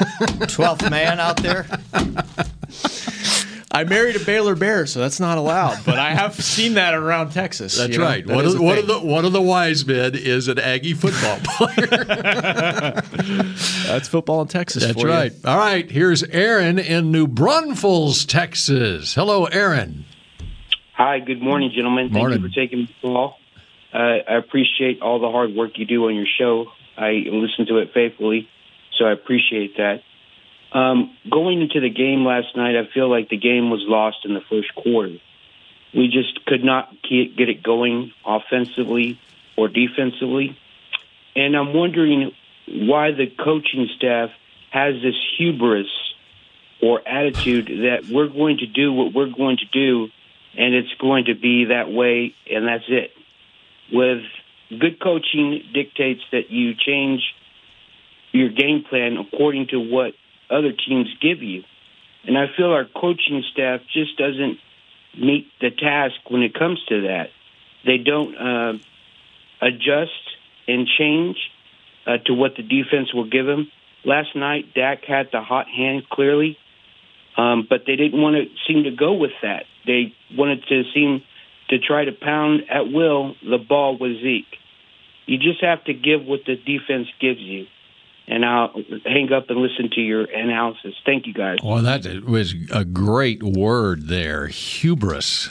[0.00, 1.66] 12th man out there?
[3.72, 5.84] I married a Baylor Bear, so that's not allowed.
[5.84, 7.76] But I have seen that around Texas.
[7.78, 8.04] That's you know?
[8.04, 8.26] right.
[8.26, 11.38] That One of, one of the one of the wise men is an Aggie football
[11.44, 11.86] player.
[13.86, 14.82] That's football in Texas.
[14.84, 15.12] That's for you.
[15.14, 15.32] right.
[15.44, 15.88] All right.
[15.88, 19.14] Here's Aaron in New Braunfels, Texas.
[19.14, 20.04] Hello, Aaron.
[20.94, 22.06] Hi, good morning, gentlemen.
[22.06, 22.42] Thank Morning.
[22.42, 23.36] you for taking the call.
[23.94, 23.98] Uh,
[24.28, 26.66] I appreciate all the hard work you do on your show.
[26.96, 28.48] I listen to it faithfully,
[28.98, 30.02] so I appreciate that.
[30.72, 34.34] Um, going into the game last night, I feel like the game was lost in
[34.34, 35.16] the first quarter.
[35.92, 39.18] We just could not get it going offensively
[39.56, 40.56] or defensively.
[41.34, 42.32] And I'm wondering
[42.68, 44.30] why the coaching staff
[44.70, 45.88] has this hubris
[46.80, 50.08] or attitude that we're going to do what we're going to do
[50.56, 53.10] and it's going to be that way and that's it.
[53.92, 54.22] With
[54.70, 57.20] good coaching dictates that you change
[58.32, 60.14] your game plan according to what
[60.50, 61.62] other teams give you.
[62.26, 64.58] And I feel our coaching staff just doesn't
[65.18, 67.30] meet the task when it comes to that.
[67.84, 68.72] They don't uh,
[69.62, 70.10] adjust
[70.68, 71.36] and change
[72.06, 73.70] uh, to what the defense will give them.
[74.04, 76.56] Last night, Dak had the hot hand clearly,
[77.36, 79.64] um, but they didn't want to seem to go with that.
[79.86, 81.22] They wanted to seem
[81.68, 84.56] to try to pound at will the ball with Zeke.
[85.26, 87.66] You just have to give what the defense gives you.
[88.30, 88.72] And I'll
[89.04, 90.94] hang up and listen to your analysis.
[91.04, 91.58] Thank you, guys.
[91.64, 95.50] Well, that was a great word there, hubris.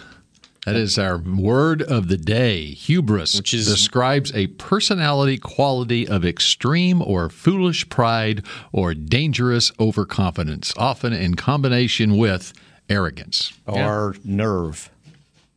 [0.66, 2.68] That is our word of the day.
[2.68, 10.74] Hubris, which is, describes a personality quality of extreme or foolish pride or dangerous overconfidence,
[10.78, 12.54] often in combination with
[12.90, 14.90] arrogance Or nerve.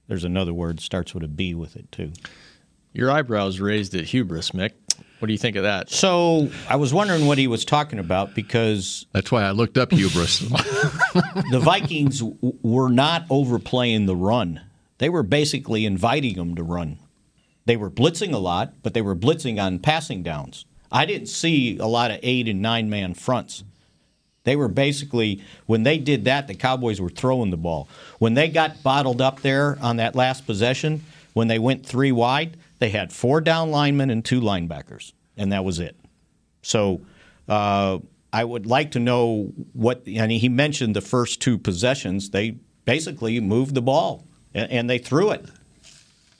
[0.09, 2.13] There's another word starts with a B with it too.
[2.93, 4.73] Your eyebrows raised at hubris, Mick.
[5.23, 5.89] What do you think of that?
[5.89, 9.93] So I was wondering what he was talking about because that's why I looked up
[9.93, 10.41] hubris.
[10.41, 14.63] the Vikings w- were not overplaying the run.
[14.99, 16.99] They were basically inviting them to run.
[17.67, 20.65] They were blitzing a lot, but they were blitzing on passing downs.
[20.91, 23.63] I didn't see a lot of eight and nine man fronts.
[24.43, 27.89] They were basically when they did that, the Cowboys were throwing the ball.
[28.19, 32.57] When they got bottled up there on that last possession, when they went three wide,
[32.83, 35.97] they had four down linemen and two linebackers, and that was it.
[36.63, 37.03] So
[37.49, 38.01] uh,
[38.33, 40.03] I would like to know what.
[40.07, 42.31] And he mentioned the first two possessions.
[42.31, 45.47] They basically moved the ball and, and they threw it.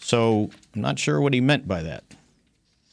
[0.01, 2.03] So I'm not sure what he meant by that.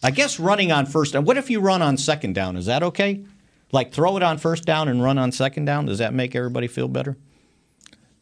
[0.03, 1.25] I guess running on first down.
[1.25, 2.55] What if you run on second down?
[2.55, 3.25] Is that okay?
[3.71, 5.87] Like throw it on first down and run on second down.
[5.87, 7.17] Does that make everybody feel better?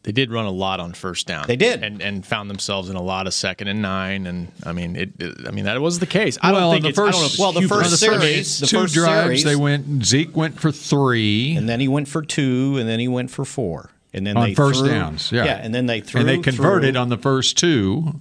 [0.04, 1.46] They did run a lot on first down.
[1.48, 4.26] They did, and and found themselves in a lot of second and nine.
[4.26, 5.10] And I mean, it.
[5.18, 6.38] it- I mean, that was the case.
[6.40, 6.98] I well, don't think the it's.
[6.98, 7.78] I don't know if first, it's well, the hubris.
[7.78, 10.04] first on the series- the two first drives, series- they went.
[10.04, 13.44] Zeke went for three, and then he went for two, and then he went for
[13.44, 15.30] four, and then on they first threw- downs.
[15.32, 16.20] Yeah, and then they threw.
[16.20, 17.00] and they converted threw.
[17.02, 18.20] on the first two,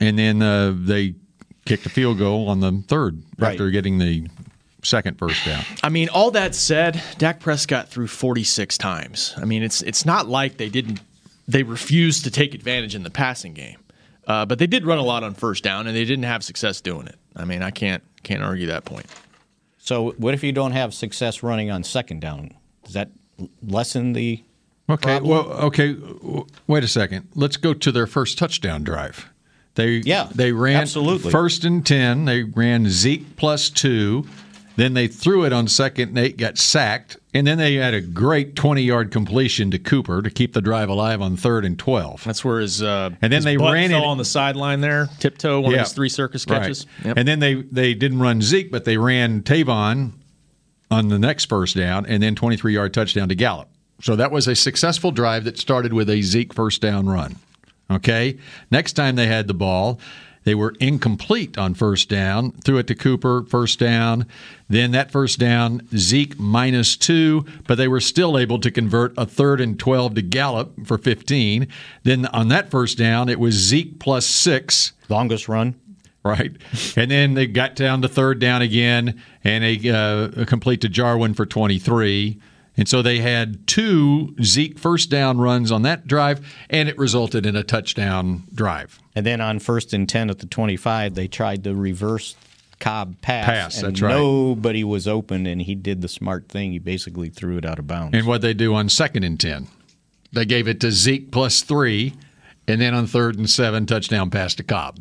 [0.00, 1.14] and then uh, they
[1.66, 4.26] kicked a field goal on the third after getting the
[4.82, 5.64] second first down.
[5.82, 9.34] I mean, all that said, Dak Prescott threw 46 times.
[9.36, 11.00] I mean, it's it's not like they didn't
[11.48, 13.78] they refused to take advantage in the passing game,
[14.26, 16.80] uh, but they did run a lot on first down, and they didn't have success
[16.80, 17.16] doing it.
[17.36, 19.06] I mean, I can't can't argue that point.
[19.78, 22.54] So what if you don't have success running on second down?
[22.84, 23.10] Does that
[23.66, 24.42] lessen the
[24.88, 25.18] Okay.
[25.18, 25.30] problem.
[25.30, 25.96] Well, okay.
[26.66, 27.28] Wait a second.
[27.34, 29.28] Let's go to their first touchdown drive.
[29.76, 31.30] They Yeah, they ran absolutely.
[31.30, 32.24] first and ten.
[32.24, 34.26] They ran Zeke plus two.
[34.76, 38.00] Then they threw it on second and eight, got sacked, and then they had a
[38.00, 42.24] great twenty-yard completion to Cooper to keep the drive alive on third and twelve.
[42.24, 45.08] That's where his uh, And then his they ran fell it- on the sideline there,
[45.18, 45.78] tiptoe, one Yeah.
[45.80, 46.62] of his three circus Right.
[46.62, 46.86] catches.
[47.04, 47.16] Yep.
[47.18, 50.12] And then they they didn't run Zeke, but they ran Tavon
[50.90, 53.68] on the next first down, and then twenty-three yard touchdown to Gallup.
[54.02, 57.36] So that was a successful drive that started with a Zeke first down run.
[57.90, 58.38] Okay.
[58.70, 60.00] Next time they had the ball,
[60.44, 62.52] they were incomplete on first down.
[62.52, 64.26] Threw it to Cooper, first down.
[64.68, 69.26] Then that first down, Zeke minus two, but they were still able to convert a
[69.26, 71.68] third and 12 to Gallup for 15.
[72.04, 74.92] Then on that first down, it was Zeke plus six.
[75.08, 75.74] Longest run.
[76.22, 76.52] Right.
[76.96, 81.32] And then they got down to third down again and they uh, complete to Jarwin
[81.32, 82.38] for 23.
[82.76, 87.44] And so they had two Zeke first down runs on that drive, and it resulted
[87.44, 88.99] in a touchdown drive.
[89.14, 92.36] And then on first and 10 at the 25, they tried the reverse
[92.78, 93.46] Cobb pass.
[93.46, 94.14] Pass, and that's right.
[94.14, 96.72] Nobody was open, and he did the smart thing.
[96.72, 98.16] He basically threw it out of bounds.
[98.16, 99.68] And what they do on second and 10,
[100.32, 102.14] they gave it to Zeke plus three,
[102.66, 104.98] and then on third and seven, touchdown pass to Cobb.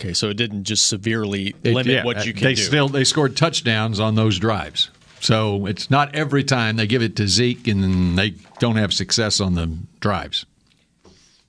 [0.00, 2.62] Okay, so it didn't just severely It- limit yeah, what uh, you can they do.
[2.62, 4.90] still they scored touchdowns on those drives.
[5.20, 9.40] So it's not every time they give it to Zeke and they don't have success
[9.40, 10.46] on the drives.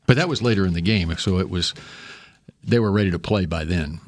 [0.09, 1.75] But that was later in the game, so it was
[2.63, 3.99] they were ready to play by then.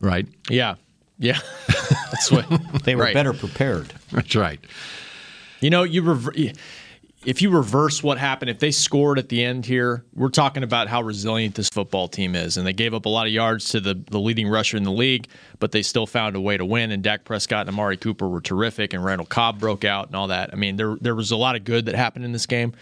[0.00, 0.26] Right?
[0.48, 0.74] yeah,
[1.16, 1.38] yeah,
[1.68, 2.48] that's what
[2.82, 3.14] they were right.
[3.14, 3.94] better prepared.
[4.10, 4.58] That's right.
[5.60, 6.34] You know, you rever-
[7.24, 10.88] if you reverse what happened, if they scored at the end here, we're talking about
[10.88, 12.56] how resilient this football team is.
[12.56, 14.90] And they gave up a lot of yards to the, the leading rusher in the
[14.90, 15.28] league,
[15.58, 16.90] but they still found a way to win.
[16.90, 20.28] And Dak Prescott and Amari Cooper were terrific, and Randall Cobb broke out and all
[20.28, 20.50] that.
[20.52, 22.72] I mean, there there was a lot of good that happened in this game.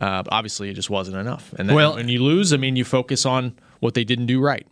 [0.00, 1.52] Uh, obviously, it just wasn't enough.
[1.58, 4.40] And then Well- when you lose, I mean, you focus on what they didn't do
[4.40, 4.66] right.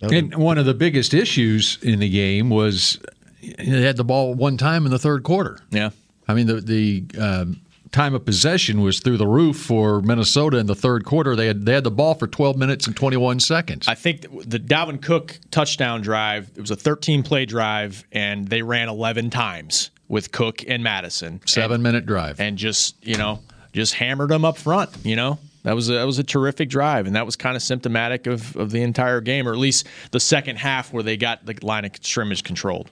[0.00, 2.98] And one of the biggest issues in the game was
[3.40, 5.58] they had the ball one time in the third quarter.
[5.70, 5.90] Yeah.
[6.26, 7.60] I mean, the the um,
[7.92, 11.36] time of possession was through the roof for Minnesota in the third quarter.
[11.36, 13.86] They had they had the ball for 12 minutes and 21 seconds.
[13.86, 18.62] I think the Dalvin Cook touchdown drive, it was a 13 play drive, and they
[18.62, 21.40] ran 11 times with Cook and Mattison.
[21.46, 22.40] Seven and, minute drive.
[22.40, 23.40] And just, you know,
[23.72, 25.38] just hammered them up front, you know?
[25.64, 28.56] That was a, that was a terrific drive, and that was kind of symptomatic of,
[28.56, 31.84] of the entire game, or at least the second half where they got the line
[31.84, 32.90] of scrimmage controlled.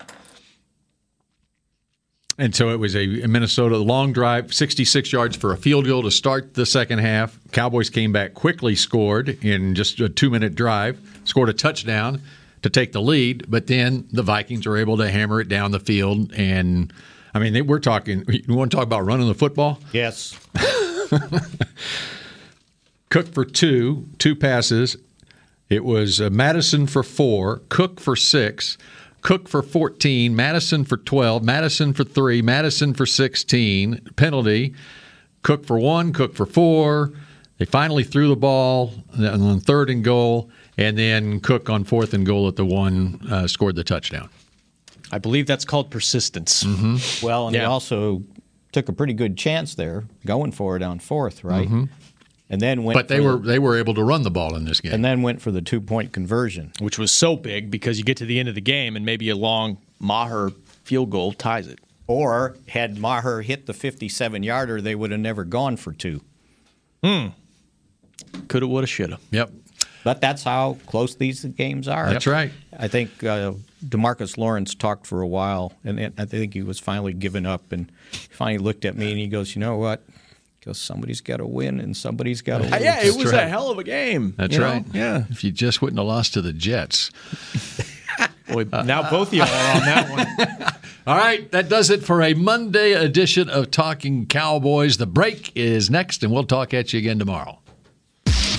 [2.38, 6.10] And so it was a Minnesota long drive, 66 yards for a field goal to
[6.10, 7.38] start the second half.
[7.52, 12.22] Cowboys came back quickly, scored in just a two minute drive, scored a touchdown
[12.62, 13.44] to take the lead.
[13.50, 16.32] But then the Vikings were able to hammer it down the field.
[16.32, 16.90] And
[17.34, 19.80] I mean, they, we're talking, you want to talk about running the football?
[19.92, 20.38] Yes.
[23.10, 24.96] Cook for two, two passes.
[25.68, 28.76] It was uh, Mattison for four, Cook for six,
[29.22, 34.00] Cook for 14, Mattison for 12, Mattison for three, Mattison for 16.
[34.16, 34.74] Penalty,
[35.42, 37.12] Cook for one, Cook for four.
[37.58, 42.24] They finally threw the ball on third and goal, and then Cook on fourth and
[42.24, 44.30] goal at the one uh, scored the touchdown.
[45.12, 46.62] I believe that's called persistence.
[46.64, 47.26] Mm-hmm.
[47.26, 48.22] Well, and he also
[48.72, 51.68] took a pretty good chance there, going for it on fourth, right?
[51.68, 51.88] Mhm.
[52.48, 52.96] And then went.
[52.96, 54.92] But they for were they were able to run the ball in this game.
[54.92, 56.72] and then went for the two point conversion.
[56.80, 59.28] which was so big because you get to the end of the game and maybe
[59.28, 60.50] a long Maher
[60.84, 61.78] field goal ties it.
[62.06, 66.22] Or had Maher hit the 57 yarder, they would have never gone for two.
[67.04, 67.28] Hmm.
[68.48, 69.18] Coulda, woulda, shoulda.
[69.30, 69.50] Yep.
[70.04, 72.10] But that's how close these games are.
[72.10, 72.50] That's right.
[72.76, 73.52] I think uh,
[73.84, 77.90] Demarcus Lawrence talked for a while, and I think he was finally giving up, and
[78.10, 80.02] he finally looked at me and he goes, "You know what?
[80.58, 83.44] Because somebody's got to win and somebody's got to lose." Yeah, it was right.
[83.44, 84.34] a hell of a game.
[84.36, 84.66] That's you know?
[84.66, 84.84] right.
[84.92, 85.24] Yeah.
[85.30, 87.10] If you just wouldn't have lost to the Jets.
[88.48, 90.74] Boy, now both of y'all are on that one.
[91.06, 94.98] All right, that does it for a Monday edition of Talking Cowboys.
[94.98, 97.58] The break is next, and we'll talk at you again tomorrow.